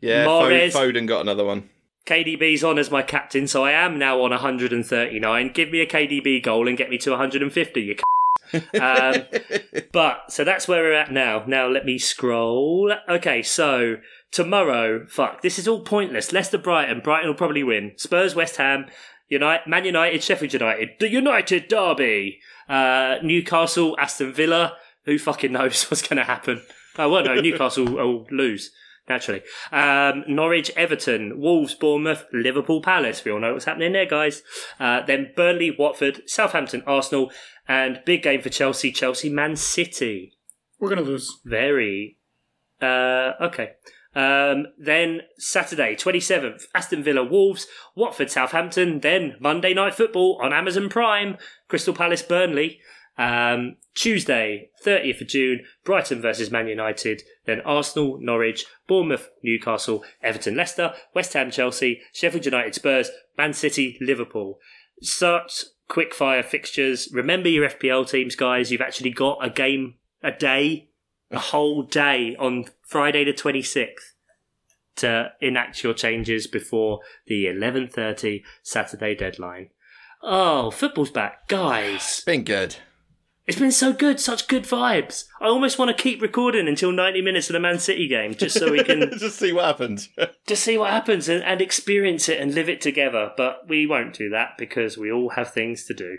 [0.00, 1.68] yeah, Fo- Mahrez- Foden got another one.
[2.06, 5.52] KDB's on as my captain, so I am now on 139.
[5.52, 7.80] Give me a KDB goal and get me to 150.
[7.80, 7.94] You.
[7.96, 8.02] c-
[8.78, 9.22] um,
[9.92, 11.44] but so that's where we're at now.
[11.46, 12.92] Now let me scroll.
[13.08, 13.96] Okay, so
[14.30, 16.32] tomorrow, fuck, this is all pointless.
[16.32, 17.00] Leicester, Brighton.
[17.00, 17.92] Brighton will probably win.
[17.96, 18.86] Spurs, West Ham,
[19.32, 22.38] United, Man United, Sheffield United, the United Derby,
[22.68, 24.76] uh, Newcastle, Aston Villa.
[25.04, 26.62] Who fucking knows what's going to happen?
[26.98, 28.70] Oh well, no, Newcastle will lose
[29.08, 29.42] naturally.
[29.72, 33.24] Um, Norwich, Everton, Wolves, Bournemouth, Liverpool, Palace.
[33.24, 34.42] We all know what's happening there, guys.
[34.78, 37.32] Uh, then Burnley, Watford, Southampton, Arsenal,
[37.66, 40.34] and big game for Chelsea, Chelsea, Man City.
[40.78, 41.40] We're going to lose.
[41.44, 42.18] Very.
[42.80, 43.72] Uh, okay.
[44.14, 49.00] Um, then Saturday, 27th, Aston Villa Wolves, Watford Southampton.
[49.00, 52.80] Then Monday Night Football on Amazon Prime, Crystal Palace Burnley.
[53.18, 57.22] Um, Tuesday, 30th of June, Brighton versus Man United.
[57.44, 63.98] Then Arsenal, Norwich, Bournemouth, Newcastle, Everton, Leicester, West Ham, Chelsea, Sheffield United, Spurs, Man City,
[64.00, 64.58] Liverpool.
[65.02, 67.08] Such quick fire fixtures.
[67.12, 68.72] Remember your FPL teams, guys.
[68.72, 70.88] You've actually got a game a day,
[71.32, 74.12] a whole day on Friday the 26th
[74.96, 79.70] to enact your changes before the 11:30 Saturday deadline.
[80.22, 82.22] Oh, football's back, guys.
[82.24, 82.76] Been good.
[83.44, 85.24] It's been so good, such good vibes.
[85.40, 88.56] I almost want to keep recording until 90 minutes of the Man City game just
[88.56, 90.10] so we can Just see what happens.
[90.46, 93.32] just see what happens and, and experience it and live it together.
[93.36, 96.18] But we won't do that because we all have things to do.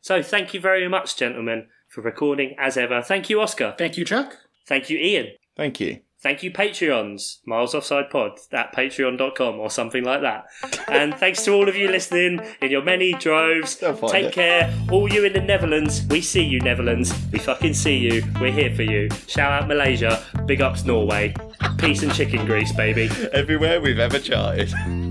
[0.00, 3.02] So thank you very much, gentlemen, for recording as ever.
[3.02, 3.74] Thank you, Oscar.
[3.76, 4.38] Thank you, Chuck.
[4.66, 5.28] Thank you, Ian.
[5.56, 6.00] Thank you.
[6.24, 10.46] Thank you, Patreons, Miles Offside Pod at patreon.com or something like that.
[10.88, 13.76] And thanks to all of you listening in your many droves.
[13.76, 14.32] Take it.
[14.32, 14.74] care.
[14.90, 17.14] All you in the Netherlands, we see you, Netherlands.
[17.30, 18.24] We fucking see you.
[18.40, 19.10] We're here for you.
[19.26, 20.24] Shout out Malaysia.
[20.46, 21.34] Big ups Norway.
[21.76, 23.10] Peace and chicken grease, baby.
[23.34, 24.72] Everywhere we've ever charted.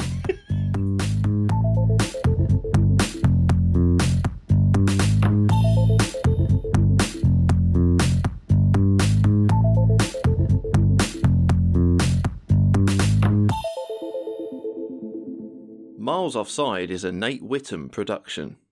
[16.23, 18.55] Miles Offside is a Nate Whittam production.